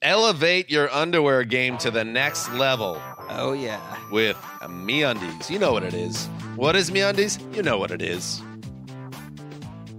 [0.00, 3.02] Elevate your underwear game to the next level.
[3.28, 3.80] Oh yeah.
[4.12, 5.50] With MeUndies.
[5.50, 6.26] You know what it is.
[6.54, 7.54] What is MeUndies?
[7.54, 8.40] You know what it is.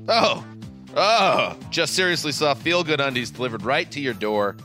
[0.08, 0.46] Oh.
[0.96, 1.58] Oh.
[1.70, 4.56] Just seriously soft feel good undies delivered right to your door.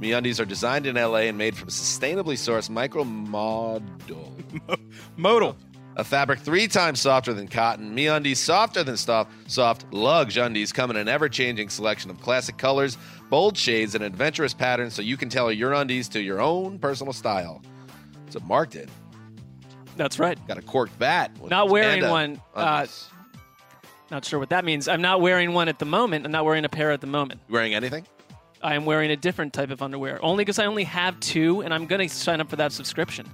[0.00, 4.36] MeUndies are designed in LA and made from sustainably sourced micro modal.
[5.16, 5.56] Modal.
[5.96, 7.94] A fabric three times softer than cotton.
[7.94, 9.30] MeUndies softer than soft.
[9.50, 12.98] Soft lugs undies come in an ever-changing selection of classic colors,
[13.34, 17.12] bold shades, and adventurous patterns, so you can tailor your undies to your own personal
[17.12, 17.60] style.
[18.26, 18.88] That's what Mark did.
[19.96, 20.38] That's right.
[20.46, 21.32] Got a corked bat.
[21.50, 22.40] Not wearing one.
[22.54, 22.86] Uh,
[24.08, 24.86] not sure what that means.
[24.86, 26.24] I'm not wearing one at the moment.
[26.24, 27.40] I'm not wearing a pair at the moment.
[27.48, 28.06] You wearing anything?
[28.62, 31.74] I am wearing a different type of underwear, only because I only have two, and
[31.74, 33.28] I'm going to sign up for that subscription.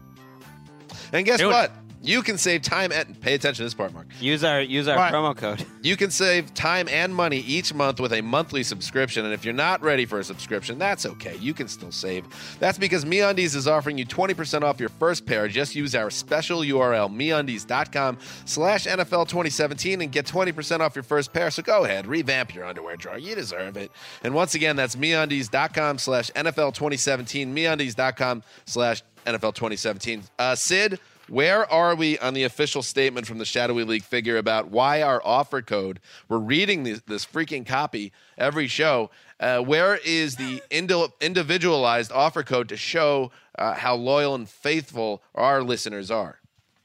[1.12, 1.46] And guess it.
[1.46, 1.72] what?
[2.02, 4.06] You can save time and pay attention to this part, Mark.
[4.20, 5.12] Use our use our What?
[5.12, 5.64] promo code.
[5.82, 9.24] You can save time and money each month with a monthly subscription.
[9.24, 11.36] And if you're not ready for a subscription, that's okay.
[11.40, 12.26] You can still save.
[12.58, 15.48] That's because MeUndies is offering you 20% off your first pair.
[15.48, 21.32] Just use our special URL, MeUndies.com slash NFL 2017 and get 20% off your first
[21.32, 21.50] pair.
[21.50, 23.16] So go ahead, revamp your underwear drawer.
[23.16, 23.90] You deserve it.
[24.22, 30.22] And once again, that's MeUndies.com slash NFL 2017, MeUndies.com slash NFL 2017.
[30.38, 30.98] Uh, Sid,
[31.30, 35.22] where are we on the official statement from the Shadowy League figure about why our
[35.24, 36.00] offer code?
[36.28, 39.10] We're reading this, this freaking copy every show.
[39.38, 45.22] Uh, where is the indi- individualized offer code to show uh, how loyal and faithful
[45.34, 46.40] our listeners are?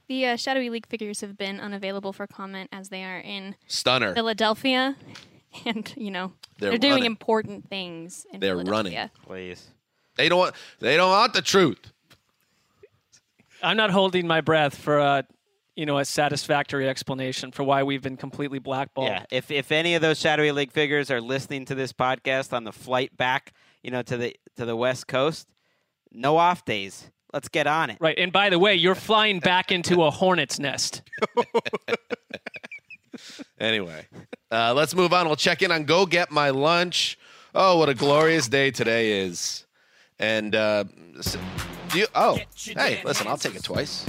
[0.07, 4.13] The uh, Shadowy League figures have been unavailable for comment as they are in Stunner.
[4.13, 4.95] Philadelphia,
[5.65, 7.05] and you know They're they're, doing running.
[7.07, 9.11] important things in They're Philadelphia.
[9.27, 9.47] running.
[9.53, 9.67] Please.
[10.15, 10.55] They don't want.
[10.79, 11.91] They don't want the truth.
[13.65, 15.23] I'm not holding my breath for a,
[15.75, 19.09] you know, a satisfactory explanation for why we've been completely blackballed.
[19.09, 22.63] Yeah, if if any of those shadowy league figures are listening to this podcast on
[22.63, 23.53] the flight back,
[23.83, 25.47] you know, to the to the West Coast,
[26.11, 27.09] no off days.
[27.33, 27.97] Let's get on it.
[27.99, 28.17] Right.
[28.17, 31.01] And by the way, you're flying back into a hornet's nest.
[33.57, 34.05] Anyway,
[34.51, 35.27] uh, let's move on.
[35.27, 37.17] We'll check in on Go Get My Lunch.
[37.55, 39.65] Oh, what a glorious day today is.
[40.19, 40.83] And, uh,
[41.17, 41.37] s-
[41.95, 44.05] do you, oh, hey, listen, I'll take it twice.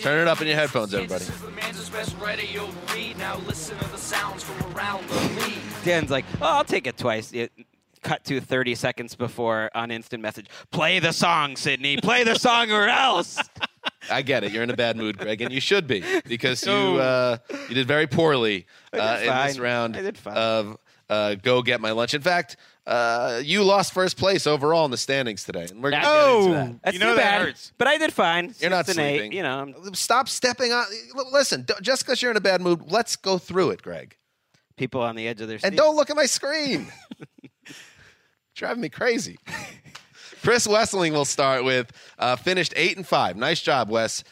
[0.00, 1.26] Turn it up in your headphones, everybody.
[1.58, 3.18] Kansas West Radio read.
[3.18, 5.58] Now listen to the sounds from around the league.
[5.84, 7.32] Dan's like, oh, I'll take it twice.
[7.32, 7.52] It,
[8.02, 10.46] cut to 30 seconds before on instant message.
[10.70, 11.98] Play the song, Sydney.
[11.98, 13.38] Play the song or else.
[14.10, 14.52] I get it.
[14.52, 17.36] You're in a bad mood, Greg, and you should be because you uh,
[17.68, 20.34] you did very poorly I did uh, in this round I did fine.
[20.34, 20.78] of
[21.10, 22.14] uh, Go Get My Lunch.
[22.14, 22.56] In fact,
[22.86, 25.66] uh, you lost first place overall in the standings today.
[25.70, 26.82] And we're gonna get into that.
[26.82, 27.54] That's too bad.
[27.78, 28.54] But I did fine.
[28.58, 29.32] You're not Six and eight, sleeping.
[29.32, 30.84] you know, I'm- Stop stepping on.
[31.16, 34.16] l- Listen, d- just because you're in a bad mood, let's go through it, Greg.
[34.76, 36.92] people on the edge of their And don't look at my screen.
[38.54, 39.38] Driving me crazy.
[40.42, 43.36] Chris Wesseling will start with uh, finished eight and five.
[43.36, 44.22] Nice job, Wes.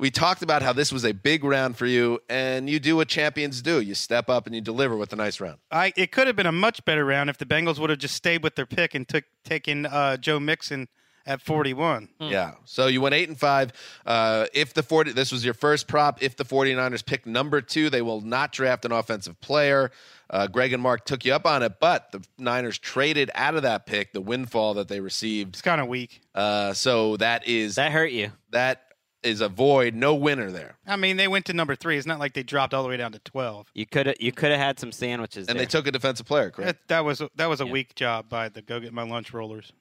[0.00, 3.08] We talked about how this was a big round for you, and you do what
[3.08, 3.80] champions do.
[3.80, 5.58] You step up and you deliver with a nice round.
[5.70, 8.14] I it could have been a much better round if the Bengals would have just
[8.14, 10.88] stayed with their pick and took taken uh, Joe Mixon
[11.26, 12.08] at 41.
[12.20, 12.52] Yeah.
[12.64, 13.72] So you went eight and five.
[14.04, 16.22] Uh, if the 40, this was your first prop.
[16.22, 19.90] If the 49ers pick number two, they will not draft an offensive player.
[20.28, 23.62] Uh, Greg and Mark took you up on it, but the Niners traded out of
[23.62, 25.54] that pick the windfall that they received.
[25.54, 26.22] It's kind of weak.
[26.34, 28.32] Uh, so that is that hurt you.
[28.50, 28.83] That
[29.24, 30.76] is a void, no winner there.
[30.86, 31.96] I mean, they went to number three.
[31.96, 33.68] It's not like they dropped all the way down to twelve.
[33.74, 35.48] You could have you could have had some sandwiches.
[35.48, 35.66] And there.
[35.66, 36.88] they took a defensive player, correct?
[36.88, 39.72] That, that was that was a weak job by the go get my lunch rollers.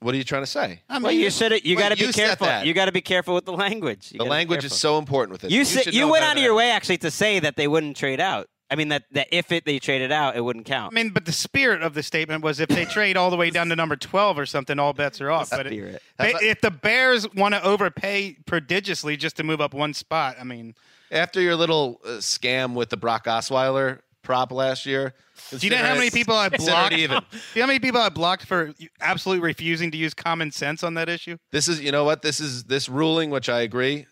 [0.00, 0.82] What are you trying to say?
[0.88, 1.64] I well, you should.
[1.64, 2.46] You got to be careful.
[2.62, 4.12] You got to be careful with the language.
[4.12, 5.50] You The language is so important with this.
[5.50, 7.96] You You said you went out of your way actually to say that they wouldn't
[7.96, 8.48] trade out.
[8.70, 10.92] I mean that, that if it they traded out, it wouldn't count.
[10.92, 13.48] I mean, but the spirit of the statement was if they trade all the way
[13.50, 15.48] down to number twelve or something, all bets are off.
[15.50, 16.02] But it- Spirit.
[16.18, 20.44] ba- if the Bears want to overpay prodigiously just to move up one spot, I
[20.44, 20.74] mean,
[21.10, 25.14] After your little uh, scam with the Brock Osweiler prop last year,
[25.50, 26.92] do you know how many people I blocked?
[26.92, 27.20] even.
[27.30, 30.82] Do you know how many people I blocked for absolutely refusing to use common sense
[30.84, 31.38] on that issue?
[31.52, 32.20] This is, you know what?
[32.20, 34.06] This is this ruling, which I agree.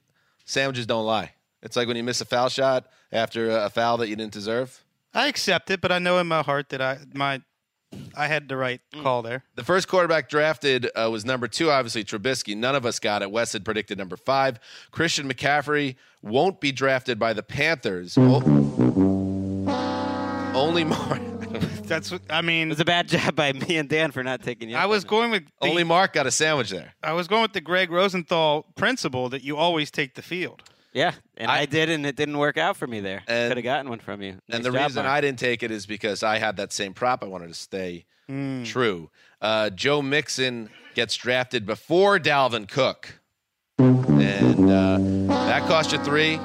[0.47, 1.33] Sandwiches don't lie.
[1.63, 4.83] It's like when you miss a foul shot after a foul that you didn't deserve.
[5.15, 7.41] I accept it, but I know in my heart that I my
[8.15, 9.45] I had the right call there.
[9.55, 12.57] The first quarterback drafted uh, was number two, obviously Trubisky.
[12.57, 13.31] None of us got it.
[13.31, 14.59] Wes had predicted number five.
[14.91, 18.17] Christian McCaffrey won't be drafted by the Panthers.
[18.19, 18.43] O-
[20.55, 21.21] only Mark.
[21.85, 22.69] That's what I mean.
[22.69, 24.77] It was a bad job by me and Dan for not taking you.
[24.77, 26.95] I was going with the, only Mark got a sandwich there.
[27.03, 30.63] I was going with the Greg Rosenthal principle that you always take the field.
[30.97, 33.23] Yeah, and I, did, and it didn't work out for me there.
[33.29, 34.33] And- Could have gotten one from you.
[34.33, 35.13] Nice and the job, reason Mark.
[35.15, 37.23] I didn't take it is because I had that same prop.
[37.23, 38.65] I wanted to stay Hmm.
[38.65, 39.11] true.
[39.43, 43.21] Uh, Joe Mixon gets drafted before Dalvin Cook,
[43.79, 44.97] and uh,
[45.47, 46.41] that cost you three.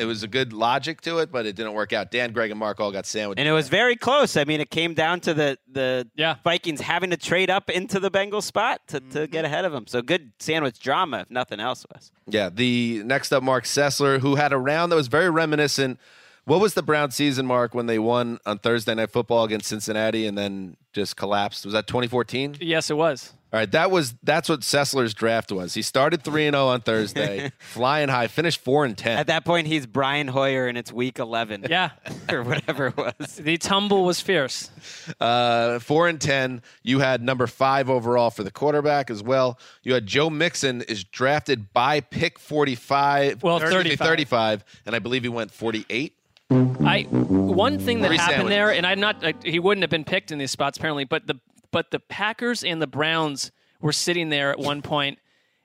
[0.00, 2.10] It was a good logic to it, but it didn't work out.
[2.10, 3.38] Dan, Greg, and Mark all got sandwiched.
[3.38, 4.36] And it was very close.
[4.36, 6.08] I mean, it came down to the the
[6.44, 9.32] Vikings having to trade up into the Bengals spot to, to Mm-hmm.
[9.32, 9.86] get ahead of them.
[9.86, 12.12] So good sandwich drama, if nothing else was.
[12.26, 15.98] Yeah, the next up, Marc Sessler, who had a round that was very reminiscent.
[16.44, 20.26] What was the Brown season, Mark, when they won on Thursday Night Football against Cincinnati
[20.26, 21.66] and then just collapsed?
[21.66, 22.56] Was that 2014?
[22.60, 23.34] Yes, it was.
[23.50, 25.72] All right, that was that's what Sessler's draft was.
[25.72, 29.16] He started three and zero on Thursday, flying high, finished four and ten.
[29.16, 31.66] At that point, he's Brian Hoyer, and it's week 11.
[31.70, 31.92] Yeah.
[32.30, 33.36] or whatever it was.
[33.36, 34.70] The tumble was fierce.
[35.18, 36.60] Uh, four and ten.
[36.82, 39.58] You had number five overall for the quarterback as well.
[39.82, 43.42] You had Joe Mixon is drafted by pick forty five.
[43.42, 44.06] Well, excuse me, 35.
[44.06, 46.14] 35, and I believe he went forty eight.
[46.50, 48.56] I one thing that Three happened sandwiches.
[48.56, 49.24] there, and I'm not.
[49.24, 51.38] Uh, he wouldn't have been picked in these spots apparently, but the
[51.70, 53.50] but the Packers and the Browns
[53.80, 55.18] were sitting there at one point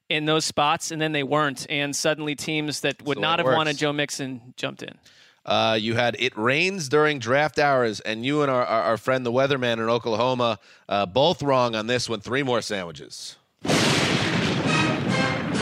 [0.09, 3.47] in those spots, and then they weren't, and suddenly teams that would So not have
[3.47, 3.77] wanted.
[3.77, 4.95] Joe Mixon jumped in.
[5.45, 9.25] Uh, you had it rains during draft hours, and you and our, our, our friend
[9.25, 12.21] the weatherman in Oklahoma uh, both wrong on this one.
[12.21, 13.35] Three more sandwiches.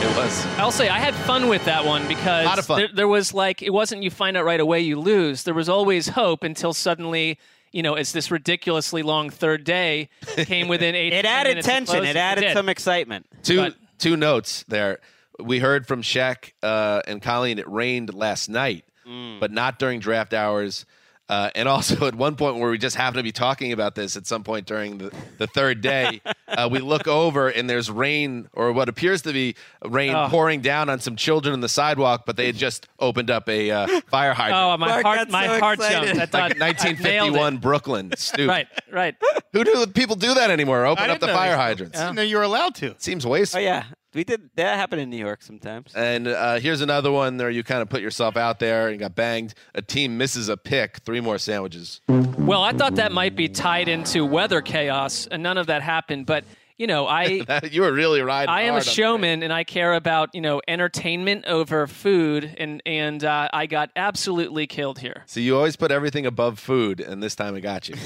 [0.03, 0.45] It was.
[0.57, 2.79] I'll say I had fun with that one because Lot of fun.
[2.79, 5.43] There, there was like it wasn't you find out right away you lose.
[5.43, 7.39] There was always hope until suddenly.
[7.71, 11.13] You know, as this ridiculously long third day came within eight.
[11.13, 12.03] It added tension.
[12.03, 12.53] It added did.
[12.53, 13.27] some excitement.
[13.43, 14.99] Two two notes there.
[15.39, 17.59] We heard from Shaq uh, and Colleen.
[17.59, 19.39] It rained last night, Mm.
[19.39, 20.85] but not during draft hours.
[21.31, 24.17] Uh, and also at one point where we just happen to be talking about this
[24.17, 26.19] at some point during the, the third day,
[26.49, 29.55] uh, we look over and there's rain or what appears to be
[29.85, 30.27] rain Oh.
[30.29, 33.71] pouring down on some children on the sidewalk, but they had just opened up a
[33.71, 34.61] uh, fire hydrant.
[34.61, 36.07] Oh, my Mark heart, my so heart excited.
[36.17, 36.21] jumped.
[36.21, 38.11] I thought like I 1951 Brooklyn.
[38.17, 38.47] Stupid.
[38.49, 39.15] Right, right.
[39.53, 40.85] Who do people do that anymore?
[40.85, 41.97] Open up the fire they- hydrants.
[41.97, 42.87] I didn't know you were allowed to.
[42.87, 43.61] It Seems wasteful.
[43.61, 45.93] Oh yeah, we did that happened in New York sometimes.
[45.95, 47.49] And uh, here's another one there.
[47.49, 49.53] You kind of put yourself out there and got banged.
[49.73, 50.97] A team misses a pick.
[50.99, 52.01] Three more sandwiches.
[52.07, 56.25] Well, I thought that might be tied into weather chaos, and none of that happened.
[56.25, 56.43] But
[56.77, 58.49] you know, I you were really right.
[58.49, 63.23] I am a showman, and I care about you know entertainment over food, and and
[63.23, 65.23] uh, I got absolutely killed here.
[65.27, 67.95] So you always put everything above food, and this time it got you.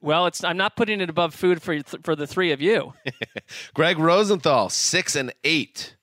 [0.00, 2.94] Well, it's I'm not putting it above food for for the three of you.
[3.74, 5.96] Greg Rosenthal, six and eight.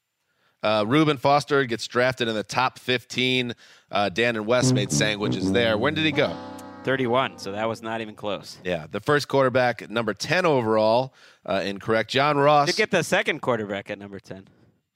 [0.61, 3.53] Uh, Reuben Foster gets drafted in the top 15.
[3.91, 5.77] Uh, Dan and Wes made sandwiches there.
[5.77, 6.35] When did he go?
[6.83, 8.57] 31, so that was not even close.
[8.63, 11.13] Yeah, the first quarterback, number 10 overall.
[11.45, 12.09] Uh, incorrect.
[12.09, 12.69] John Ross.
[12.69, 14.47] To get the second quarterback at number 10.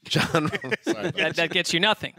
[0.05, 0.49] John.
[0.83, 1.11] Sorry.
[1.11, 2.13] that, that gets you nothing.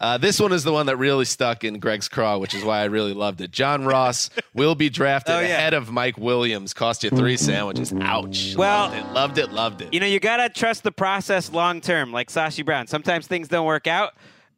[0.00, 2.80] Uh, this one is the one that really stuck in Greg's craw, which is why
[2.80, 3.50] I really loved it.
[3.50, 5.46] John Ross will be drafted Oh, yeah.
[5.56, 6.74] ahead of Mike Williams.
[6.74, 7.92] Cost you three sandwiches.
[8.00, 8.54] Ouch.
[8.56, 9.12] Well- loved it.
[9.12, 9.52] Loved it.
[9.52, 9.94] Loved it.
[9.94, 12.86] You know, you got to trust the process long term, like Sashi Brown.
[12.86, 14.14] Sometimes things don't work out,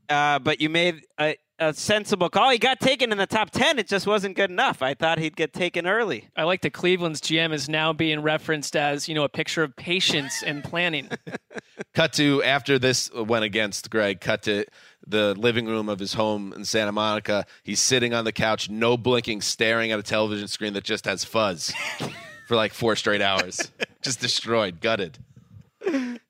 [0.09, 2.51] uh, but you made a, a sensible call.
[2.51, 3.79] He got taken in the top 10.
[3.79, 4.83] It just wasn't good enough.
[4.83, 6.29] I thought he'd get taken early.
[6.37, 9.77] I like that Cleveland's GM is now being referenced as you know a picture of
[9.77, 11.09] patience and planning.
[11.95, 14.21] Cut to after this went against Greg.
[14.21, 14.65] Cut to
[15.07, 17.47] the living room of his home in Santa Monica.
[17.63, 21.25] He's sitting on the couch, no blinking, staring at a television screen that just has
[21.25, 21.73] fuzz
[22.49, 23.71] for like four straight hours.
[24.03, 25.19] just destroyed, gutted.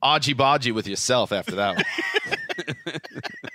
[0.03, 1.85] Aji Baji with yourself after that one.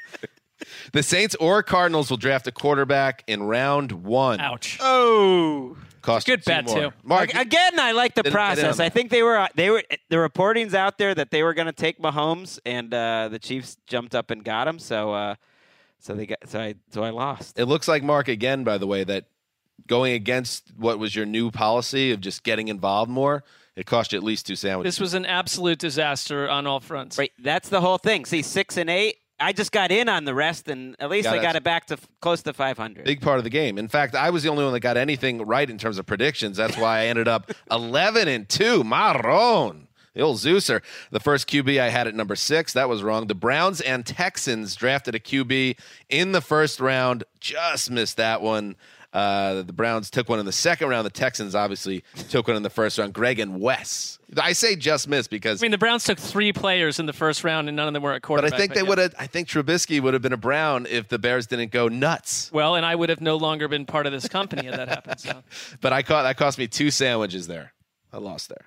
[0.94, 4.40] the Saints or Cardinals will draft a quarterback in round one.
[4.40, 4.78] Ouch.
[4.82, 5.78] Oh.
[6.02, 6.76] Cost Good bet, more.
[6.76, 6.92] too.
[7.04, 8.80] Mark, Ag- Again, I like the Didn't get in on process.
[8.80, 11.74] I think they were they were the reporting's out there that they were going to
[11.74, 14.80] take Mahomes, and uh, the Chiefs jumped up and got him.
[14.80, 15.36] So, uh,
[16.00, 17.60] so they got so I so I lost.
[17.60, 19.26] It looks like Mark again, by the way, that
[19.88, 23.44] going against what was your new policy of just getting involved more,
[23.76, 24.96] it cost you at least two sandwiches.
[24.96, 27.18] This was an absolute disaster on all fronts.
[27.18, 28.24] Right, that's the whole thing.
[28.24, 29.18] See, six and eight.
[29.40, 31.86] I just got in on the rest, and at least Yeah, I got it back
[31.88, 33.04] to f- close to 500.
[33.06, 33.78] Big part of the game.
[33.78, 36.58] In fact, I was the only one that got anything right in terms of predictions.
[36.58, 38.84] That's why I ended up 11 and 2.
[38.84, 39.88] Marron.
[40.16, 40.82] The old Zeuser.
[41.12, 42.74] The first QB I had at number six.
[42.74, 43.28] That was wrong.
[43.28, 45.78] The Browns and Texans drafted a QB
[46.10, 47.24] in the first round.
[47.40, 48.76] Just missed that one.
[49.12, 51.06] Uh, the Browns took one in the second round.
[51.06, 53.14] The Texans obviously took one in the first round.
[53.14, 54.20] Greg and Wes.
[54.38, 57.44] I say just missed because I mean, the Browns took three players in the first
[57.44, 58.52] round, and none of them were at quarterback.
[58.52, 58.56] but.
[58.56, 58.88] I think they yeah.
[58.88, 59.16] would have.
[59.18, 62.52] I think Trubisky would have been a Brown if the Bears didn't go nuts.
[62.54, 65.20] Well, and I would have no longer been part of this company if that happened.
[65.20, 65.44] So.
[65.82, 67.74] But I caught that cost me two sandwiches there.
[68.12, 68.66] I lost there.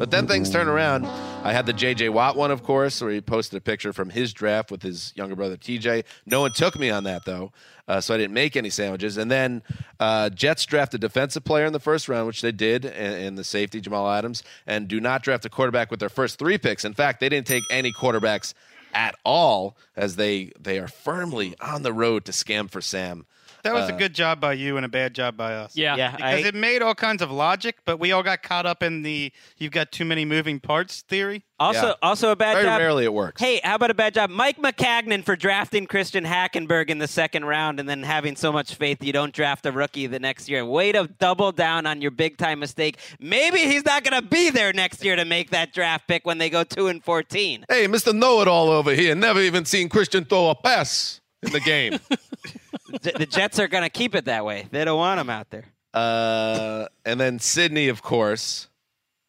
[0.00, 1.06] But then things turn around.
[1.06, 4.32] I had the JJ Watt one, of course, where he posted a picture from his
[4.32, 6.04] draft with his younger brother TJ.
[6.26, 7.52] No one took me on that though,
[7.86, 9.16] uh, so I didn't make any sandwiches.
[9.16, 9.62] And then
[10.00, 13.44] uh, Jets draft a defensive player in the first round, which they did, in, the
[13.44, 16.84] safety Jamal Adams, and do not draft a quarterback with their first three picks.
[16.84, 18.54] In fact, they didn't take any quarterbacks
[18.92, 23.24] at all, as they they are firmly on the road to scam for Sam.
[23.62, 25.76] That was Uh, a good job by you and a bad job by us.
[25.76, 25.96] Yeah.
[25.96, 28.82] Yeah, Because I- it made all kinds of logic, but we all got caught up
[28.82, 31.42] in the you've got too many moving parts theory.
[31.58, 31.92] Also, Yeah.
[32.00, 32.78] also a bad Very job.
[32.80, 33.38] rarely it works.
[33.42, 37.44] Hey, how about a bad job, Mike Maccagnan, for drafting Christian Hackenberg in the second
[37.44, 40.64] round and then having so much faith you don't draft a rookie the next year.
[40.64, 42.96] Way to double down on your big time mistake.
[43.18, 46.38] Maybe he's not going to be there next year to make that draft pick when
[46.38, 47.66] they go two and fourteen.
[47.68, 48.14] Hey, Mr.
[48.14, 49.14] Know It All over here.
[49.14, 51.98] Never even seen Christian throw a pass in the game.
[53.02, 54.66] J- the Jets are going to keep it that way.
[54.70, 55.64] They don't want him out there.
[55.94, 58.68] uh, and then Sydney, of course.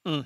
[0.06, 0.26] Of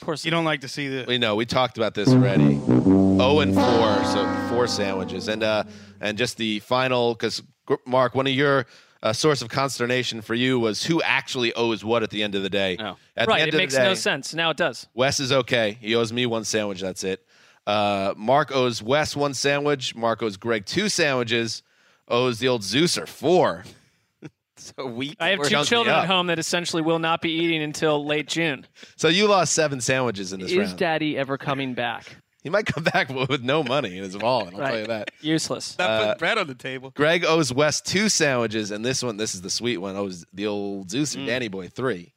[0.00, 2.60] course, You don't like to see the We know we talked about this already.
[2.68, 5.64] Oh and four, so four sandwiches, and uh,
[6.00, 7.42] and just the final because
[7.86, 8.66] Mark, one of your
[9.02, 12.42] uh, source of consternation for you was who actually owes what at the end of
[12.42, 12.76] the day.
[12.78, 12.96] Oh.
[13.16, 13.36] At right.
[13.36, 14.34] the end It of makes the day, no sense.
[14.34, 14.86] Now it does.
[14.94, 15.78] Wes is okay.
[15.80, 16.80] He owes me one sandwich.
[16.80, 17.24] That's it.
[17.66, 19.94] Uh, Mark owes Wes one sandwich.
[19.96, 21.62] Mark owes Greg two sandwiches.
[22.08, 23.64] Owes the old Zeuser four.
[24.58, 25.18] So weak.
[25.20, 28.66] I have two children at home that essentially will not be eating until late June.
[28.96, 30.78] So you lost seven sandwiches in this Is round.
[30.78, 32.06] Daddy ever coming back?
[32.42, 34.54] He might come back with no money in his wallet.
[34.54, 35.10] I'll tell you that.
[35.20, 35.76] Useless.
[35.78, 36.90] not Uh, put bread on the table.
[36.96, 40.46] Greg owes Wes two sandwiches, and this one, this is the sweet one, owes the
[40.46, 41.26] old Zeus Mm.
[41.26, 42.14] Danny Boy three.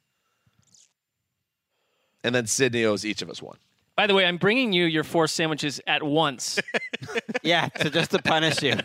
[2.24, 3.58] And then Sydney owes each of us one.
[4.00, 6.58] By the way, I'm bringing you your four sandwiches at once,
[7.42, 8.78] yeah, so just to punish you.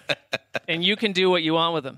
[0.68, 1.98] and you can do what you want with them.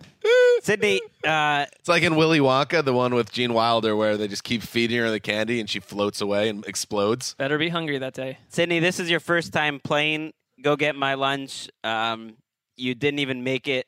[0.61, 4.43] Sydney, uh, It's like in Willy Wonka, the one with Gene Wilder, where they just
[4.43, 7.33] keep feeding her the candy and she floats away and explodes.
[7.39, 8.37] Better be hungry that day.
[8.49, 11.69] Sydney, this is your first time playing Go Get My Lunch.
[11.83, 12.35] Um,
[12.75, 13.87] you didn't even make it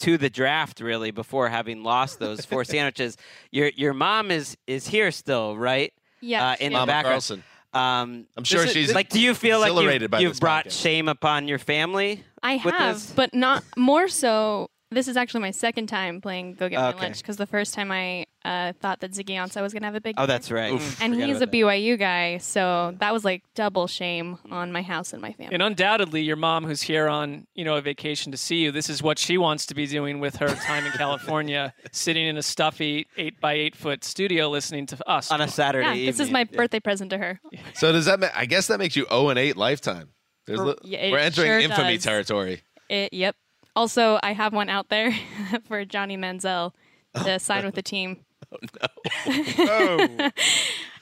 [0.00, 3.18] to the draft really before having lost those four sandwiches.
[3.50, 5.92] Your your mom is is here still, right?
[6.22, 6.78] Yes, uh, in yeah.
[6.78, 7.12] the Mama background.
[7.12, 7.44] Carlson.
[7.74, 9.08] Um, I'm sure this is- she's like.
[9.08, 10.82] Do you feel like you've, you've brought podcast.
[10.82, 12.22] shame upon your family?
[12.42, 13.12] I with have, this?
[13.12, 14.68] but not more so.
[14.92, 16.96] This is actually my second time playing Go Get Okay.
[16.98, 19.86] My Lunch because the first time I uh, thought that Ziggy Ansah was going to
[19.86, 20.26] have a big Oh, year.
[20.26, 20.72] that's right.
[20.72, 21.00] Oof.
[21.00, 21.56] and Forgot he's a about that.
[21.56, 25.54] BYU guy, so that was like double shame on my house and my family.
[25.54, 28.90] And undoubtedly, your mom, who's here on you know a vacation to see you, this
[28.90, 32.42] is what she wants to be doing with her time in California, sitting in a
[32.42, 36.06] stuffy eight by eight foot studio listening to us on a Saturday yeah, evening.
[36.06, 37.40] this is my birthday present to her.
[37.74, 38.20] So does that?
[38.20, 40.10] Ma- I guess that makes you 0 and 8 lifetime.
[40.46, 42.04] There's For- li- yeah, it we're entering sure infamy does.
[42.04, 42.62] territory.
[42.88, 43.36] It, yep.
[43.74, 45.12] Also, I have one out there
[45.64, 46.72] for Johnny Manziel
[47.14, 48.24] to oh, sign with the team.
[48.52, 50.30] Oh, no.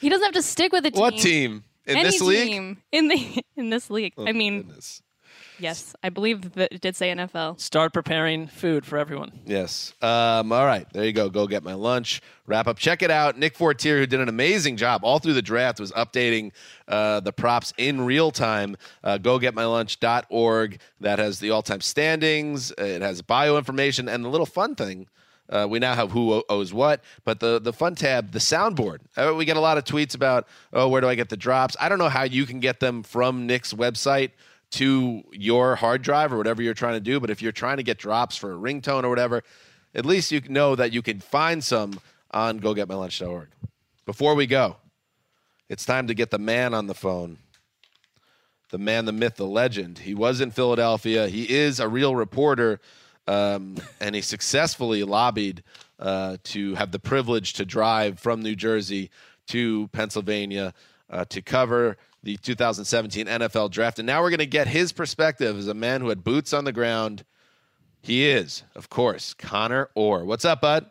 [0.00, 1.00] He doesn't have to stick with the team.
[1.00, 2.48] What team in Any this league?
[2.48, 4.14] team in the in this league.
[4.16, 5.02] Oh, I mean, goodness.
[5.60, 7.60] Yes, I believe that it did say NFL.
[7.60, 9.32] Start preparing food for everyone.
[9.46, 9.94] Yes.
[10.02, 10.86] Um, all right.
[10.92, 11.28] There you go.
[11.28, 12.20] Go get my lunch.
[12.46, 12.78] Wrap up.
[12.78, 13.38] Check it out.
[13.38, 16.52] Nick Fortier, who did an amazing job all through the draft, was updating
[16.88, 18.76] uh, the props in real time.
[19.04, 20.80] Uh, go get my lunch.org.
[21.00, 25.06] That has the all time standings, it has bio information, and the little fun thing.
[25.48, 28.98] Uh, we now have who owes what, but the the fun tab, the soundboard.
[29.16, 31.76] Uh, we get a lot of tweets about, oh, where do I get the drops?
[31.80, 34.30] I don't know how you can get them from Nick's website
[34.70, 37.20] to your hard drive or whatever you're trying to do.
[37.20, 39.42] But if you're trying to get drops for a ringtone or whatever,
[39.94, 43.48] at least you know that you can find some on gogetmylunch.org.
[44.06, 44.76] Before we go,
[45.68, 47.38] it's time to get the man on the phone.
[48.70, 49.98] the man, the myth, the legend.
[49.98, 51.26] He was in Philadelphia.
[51.28, 52.80] He is a real reporter,
[53.26, 55.62] um, and he successfully lobbied
[55.98, 59.10] uh, to have the privilege to drive from New Jersey
[59.48, 60.72] to Pennsylvania
[61.10, 63.98] uh, to cover the 2017 NFL draft.
[63.98, 66.64] And now we're going to get his perspective as a man who had boots on
[66.64, 67.24] the ground.
[68.02, 70.24] He is, of course, Connor Orr.
[70.24, 70.86] What's up, bud?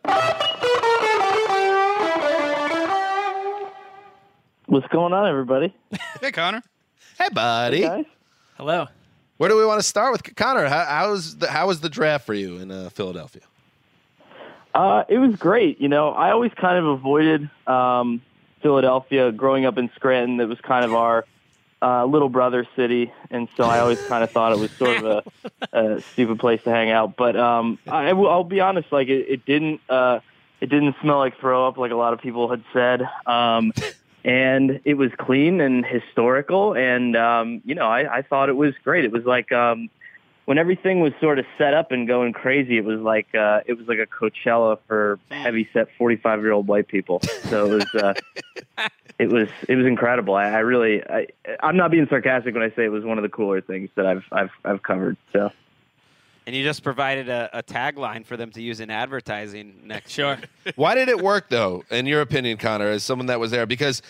[4.66, 5.74] What's going on, everybody?
[6.22, 6.62] Hey, Connor.
[7.18, 7.78] Hey, buddy.
[7.78, 8.06] Hey, guys.
[8.58, 8.88] Hello.
[9.38, 10.68] Where do we want to start with Connor?
[10.68, 13.44] How, how was the how was the draft for you in uh, Philadelphia?
[14.76, 15.80] Uh, it was great.
[15.80, 18.22] You know, I always kind of avoided um,
[18.62, 20.40] Philadelphia growing up in Scranton.
[20.40, 21.26] It was kind of our
[21.82, 25.06] uh, little brother city, and so I always kind of thought it was sort of
[25.06, 27.16] a, a stupid place to hang out.
[27.16, 30.20] But um, I, I'll be honest, like it, it didn't uh,
[30.62, 33.08] it didn't smell like throw up, like a lot of people had said.
[33.26, 33.72] Um,
[34.26, 38.74] and it was clean and historical, and um, you know, I, I thought it was
[38.84, 39.06] great.
[39.06, 39.90] It was like um,
[40.50, 42.80] when everything was sort of set up and going crazy.
[42.80, 46.54] It was like uh, it was like a Coachella for heavy set forty five year
[46.54, 47.22] old white people.
[47.50, 47.96] So it was.
[47.96, 48.14] Uh,
[49.20, 50.34] it was it was incredible.
[50.34, 51.28] I, I really I,
[51.60, 54.08] I'm not being sarcastic when I say it was one of the cooler things that
[54.08, 55.18] I've I've I've covered.
[55.34, 55.52] So
[56.48, 60.40] And you just provided a, a tagline for them to use in advertising next Sure.
[60.76, 63.68] Why did it work though, in your opinion, Connor, as someone that was there?
[63.68, 64.02] Because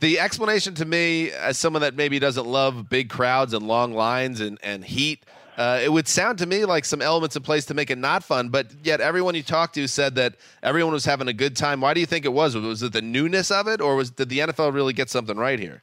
[0.00, 4.40] the explanation to me, as someone that maybe doesn't love big crowds and long lines
[4.40, 5.24] and, and heat,
[5.56, 8.24] uh, it would sound to me like some elements in place to make it not
[8.24, 8.48] fun.
[8.48, 11.80] But yet, everyone you talked to said that everyone was having a good time.
[11.80, 12.56] Why do you think it was?
[12.56, 15.58] Was it the newness of it, or was did the NFL really get something right
[15.58, 15.82] here?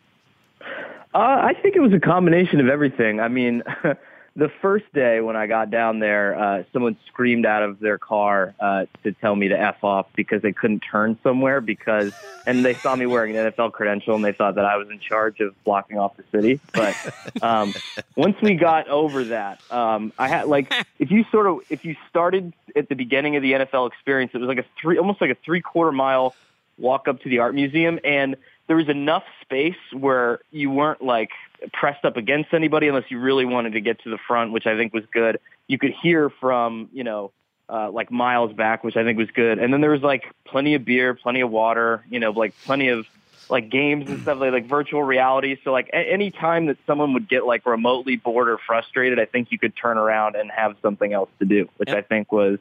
[1.13, 3.19] uh, I think it was a combination of everything.
[3.19, 3.63] I mean.
[4.35, 8.55] The first day when I got down there, uh, someone screamed out of their car
[8.59, 12.13] uh, to tell me to f off because they couldn't turn somewhere because,
[12.45, 14.99] and they saw me wearing an NFL credential and they thought that I was in
[14.99, 16.61] charge of blocking off the city.
[16.73, 16.95] But
[17.41, 17.73] um,
[18.15, 21.97] once we got over that, um, I had like if you sort of if you
[22.09, 25.31] started at the beginning of the NFL experience, it was like a three almost like
[25.31, 26.35] a three quarter mile
[26.77, 28.35] walk up to the art museum and
[28.71, 31.31] there was enough space where you weren't like
[31.73, 34.77] pressed up against anybody unless you really wanted to get to the front, which I
[34.77, 35.41] think was good.
[35.67, 37.33] You could hear from, you know,
[37.67, 39.59] uh, like miles back, which I think was good.
[39.59, 42.87] And then there was like plenty of beer, plenty of water, you know, like plenty
[42.87, 43.05] of
[43.49, 45.57] like games and stuff like, like virtual reality.
[45.65, 49.25] So like a- any time that someone would get like remotely bored or frustrated, I
[49.25, 52.57] think you could turn around and have something else to do, which I think was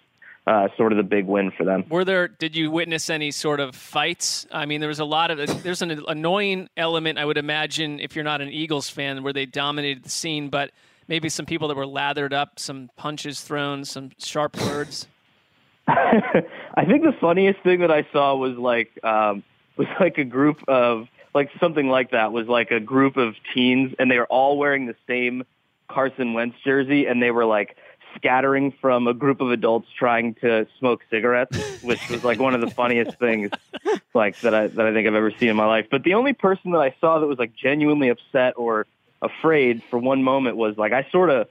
[0.50, 1.84] uh, sort of the big win for them.
[1.88, 2.26] Were there?
[2.26, 4.48] Did you witness any sort of fights?
[4.50, 5.62] I mean, there was a lot of.
[5.62, 9.46] There's an annoying element, I would imagine, if you're not an Eagles fan, where they
[9.46, 10.72] dominated the scene, but
[11.06, 15.06] maybe some people that were lathered up, some punches thrown, some sharp words.
[15.86, 19.44] I think the funniest thing that I saw was like um,
[19.76, 23.94] was like a group of like something like that was like a group of teens,
[24.00, 25.44] and they were all wearing the same
[25.88, 27.76] Carson Wentz jersey, and they were like
[28.16, 32.60] scattering from a group of adults trying to smoke cigarettes, which was like one of
[32.60, 33.50] the funniest things
[34.14, 35.86] like that I that I think I've ever seen in my life.
[35.90, 38.86] But the only person that I saw that was like genuinely upset or
[39.22, 41.48] afraid for one moment was like I sort of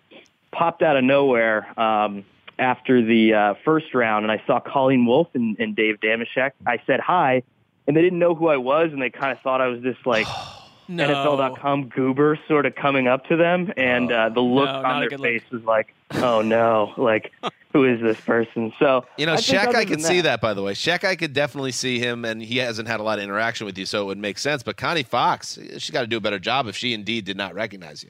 [0.51, 2.25] popped out of nowhere um,
[2.57, 6.51] after the uh, first round, and I saw Colleen Wolfe and, and Dave Dameshek.
[6.65, 7.43] I said hi,
[7.87, 9.97] and they didn't know who I was, and they kind of thought I was this
[10.05, 10.27] like.
[10.89, 11.07] No.
[11.07, 15.09] NFL.com goober sort of coming up to them, and uh, the look No, on their
[15.09, 15.29] good look.
[15.29, 16.93] face was like, "Oh no!
[16.97, 17.31] Like,
[17.71, 20.55] who is this person?" So You know, I Shaq, I than could see that, by
[20.55, 20.73] the way.
[20.73, 23.77] Shaq, I could definitely see him, and he hasn't had a lot of interaction with
[23.77, 24.63] you, so it would make sense.
[24.63, 27.53] But Connie Fox, she's got to do a better job if she indeed did not
[27.53, 28.09] recognize you.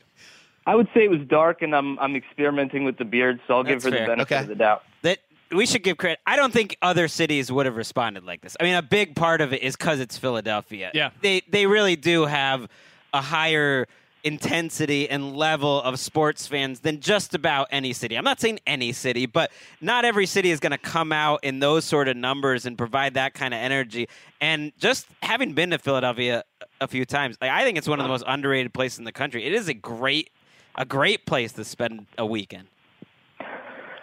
[0.65, 3.63] I would say it was dark, and I'm I'm experimenting with the beard, so I'll
[3.63, 4.05] That's give her fair.
[4.07, 4.41] the benefit Okay.
[4.43, 4.83] of the doubt.
[5.51, 6.19] We should give credit.
[6.27, 8.55] I don't think other cities would have responded like this.
[8.59, 10.91] I mean, a big part of it is because it's Philadelphia.
[10.93, 11.09] Yeah.
[11.21, 12.67] they they really do have
[13.13, 13.87] a higher
[14.23, 18.17] intensity and level of sports fans than just about any city.
[18.17, 19.51] I'm not saying any city, but
[19.81, 23.13] not every city is going to come out in those sort of numbers and provide
[23.13, 24.09] that kind of energy.
[24.41, 26.43] And just having been to Philadelphia
[26.81, 29.11] a few times, like I think it's one of the most underrated places in the
[29.11, 29.45] country.
[29.45, 30.29] It is a great
[30.75, 32.67] a great place to spend a weekend.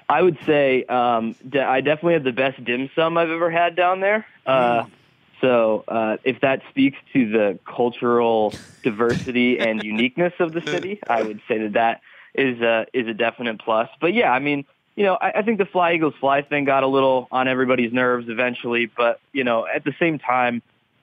[0.08, 3.74] I would say um, de- I definitely had the best dim sum I've ever had
[3.76, 4.26] down there.
[4.44, 4.84] Uh,
[5.40, 11.22] so uh, if that speaks to the cultural diversity and uniqueness of the city, I
[11.22, 12.00] would say that that
[12.34, 13.88] is a, is a definite plus.
[14.00, 14.64] But yeah, I mean,
[14.94, 17.92] you know, I, I think the Fly Eagles Fly thing got a little on everybody's
[17.92, 18.86] nerves eventually.
[18.86, 20.62] But you know, at the same time,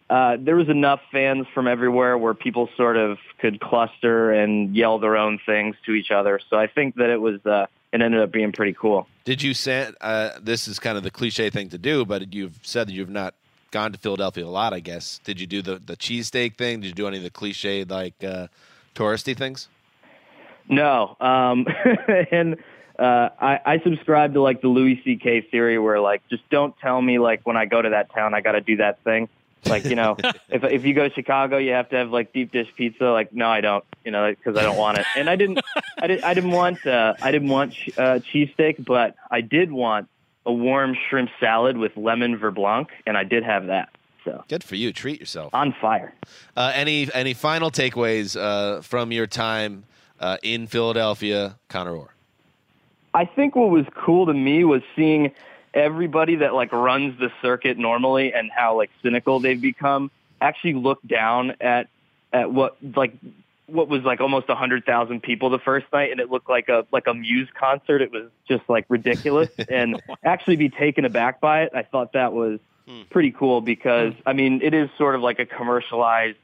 [0.10, 5.00] uh, there was enough fans from everywhere where people sort of could cluster and yell
[5.00, 6.40] their own things to each other.
[6.50, 9.08] So I think that it was uh, it ended up being pretty cool.
[9.24, 12.60] Did you say uh, this is kind of the cliche thing to do, but you've
[12.64, 13.36] said that you've not
[13.72, 15.20] gone to Philadelphia a lot, I guess.
[15.24, 16.82] Did you do the, the cheesesteak thing?
[16.82, 18.48] Did you do any of the cliche, like, uh,
[18.96, 19.70] touristy things?
[20.68, 21.68] No, um,
[22.32, 22.56] and
[22.98, 25.48] uh, I, I subscribe to like the Louis C.K.
[25.52, 28.42] theory, where like just don't tell me like when I go to that town I
[28.42, 29.30] got to do that thing.
[29.66, 30.18] Like you know,
[30.50, 33.06] if if you go to Chicago, you have to have like deep dish pizza.
[33.06, 33.84] Like no, I don't.
[34.04, 35.06] You know, because I don't want it.
[35.16, 35.60] And I didn't,
[36.02, 40.10] I didn't, I didn't want, uh, I didn't want uh, cheesesteak, but I did want
[40.46, 43.90] a warm shrimp salad with lemon beurre blanc, and I did have that.
[44.26, 44.92] So Good for you.
[44.92, 45.54] Treat yourself.
[45.54, 46.14] on fire.
[46.56, 49.86] Uh, any any final takeaways uh, from your time
[50.20, 52.14] uh, in Philadelphia, Connor Orr?
[53.14, 55.32] I think what was cool to me was seeing
[55.74, 61.00] everybody that like runs the circuit normally and how like cynical they've become actually look
[61.08, 61.88] down at
[62.32, 63.14] at what like
[63.68, 66.70] what was like almost a hundred thousand people the first night and it looked like
[66.70, 68.02] a like a Muse concert.
[68.02, 71.72] It was just like ridiculous and actually be taken aback by it.
[71.74, 72.60] I thought that was
[73.10, 76.38] pretty cool because I mean it is sort of like a commercialized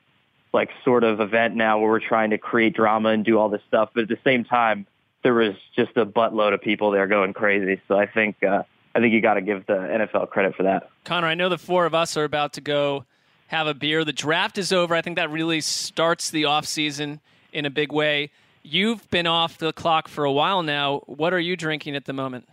[0.53, 3.61] like sort of event now where we're trying to create drama and do all this
[3.67, 4.87] stuff, but at the same time
[5.21, 7.81] there was just a buttload of people there going crazy.
[7.87, 8.63] So I think uh,
[8.99, 10.89] I think you got to give the NFL credit for that.
[11.05, 13.05] Connor, I know the four of us are about to go
[13.47, 14.03] have a beer.
[14.03, 14.93] The draft is over.
[14.93, 17.21] I think that really starts the off season
[17.53, 18.29] in a big way.
[18.61, 20.99] You've been off the clock for a while now.
[21.05, 22.45] What are you drinking at the moment?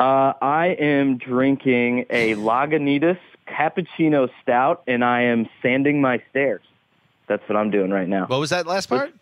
[0.00, 6.62] Uh, I am drinking a Lagunitas cappuccino stout, and I am sanding my stairs.
[7.26, 8.24] That's what I'm doing right now.
[8.28, 9.12] What was that last part?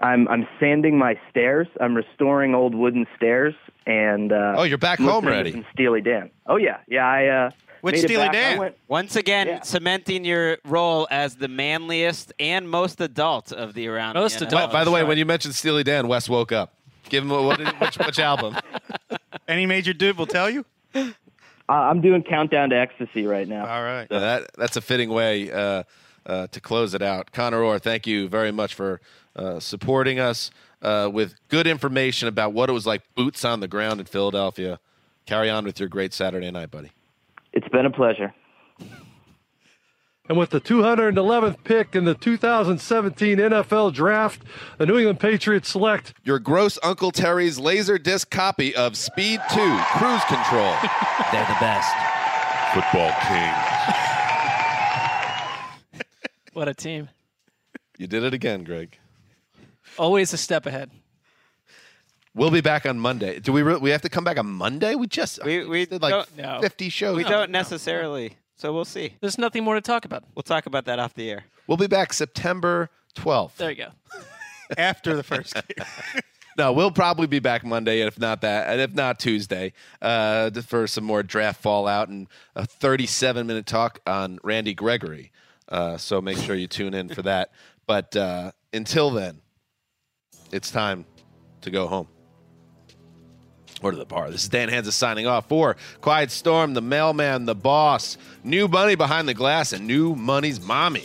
[0.00, 1.66] I'm I'm sanding my stairs.
[1.80, 3.54] I'm restoring old wooden stairs,
[3.86, 5.64] and uh, Oh, you're back home already.
[5.72, 6.30] Steely Dan.
[6.46, 7.06] Oh yeah, yeah.
[7.06, 7.50] I uh,
[7.82, 8.34] made it back.
[8.34, 13.88] I went- Once again, cementing your role as the manliest and most adult of the
[13.88, 14.14] around.
[14.14, 14.50] Most the NFL.
[14.50, 16.74] By, by the way, when you mentioned Steely Dan, Wes woke up.
[17.08, 18.56] Give him a, what, which, which album?
[19.48, 20.64] Any major dude will tell you.
[20.94, 21.02] Uh,
[21.68, 23.66] I'm doing Countdown to Ecstasy right now.
[23.66, 24.10] All right.
[24.10, 25.82] Uh, that that's a fitting way uh,
[26.28, 27.32] uh, to close it out.
[27.32, 29.00] Connor Orr, thank you very much for
[29.34, 30.50] uh, supporting us
[30.82, 34.78] uh, with good information about what it was like boots on the ground in Philadelphia.
[35.26, 36.92] Carry on with your great Saturday night, buddy.
[37.52, 38.34] It's been a pleasure.
[40.28, 44.42] And with the 211th pick in the 2017 NFL Draft,
[44.76, 49.56] the New England Patriots select Your gross Uncle Terry's laser disc copy of Speed 2
[49.96, 50.74] Cruise Control.
[51.32, 51.94] They're the best.
[52.74, 54.17] Football King.
[56.58, 57.08] What a team.
[57.98, 58.98] You did it again, Greg.
[59.96, 60.90] Always a step ahead.
[62.34, 63.38] We'll be back on Monday.
[63.38, 63.62] Do we?
[63.62, 64.96] Re- we have to come back on Monday?
[64.96, 66.58] We just we we did like don't- No.
[66.60, 67.16] fifty shows.
[67.16, 68.32] We don't necessarily.
[68.56, 69.14] So we'll see.
[69.20, 70.24] There's nothing more to talk about.
[70.34, 71.44] We'll talk about that off the air.
[71.68, 73.58] We'll be back September twelfth.
[73.58, 73.90] There you go.
[74.76, 75.86] After the first game.
[76.56, 79.72] No, we'll probably be back Monday, and if not that, and if not Tuesday,
[80.02, 82.26] uh, for some more draft fallout and
[82.56, 85.30] a 37 minute talk on Randy Gregory.
[85.68, 87.50] Uh, so make sure you tune in for that.
[87.86, 89.40] But uh, until then,
[90.50, 91.04] it's time
[91.62, 92.08] to go home
[93.82, 94.30] or to the bar.
[94.30, 98.94] This is Dan Hanzus signing off for Quiet Storm, the mailman, the boss, new money
[98.94, 101.04] behind the glass, and new money's mommy.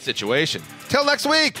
[0.00, 0.62] Situation.
[0.88, 1.60] Till next week.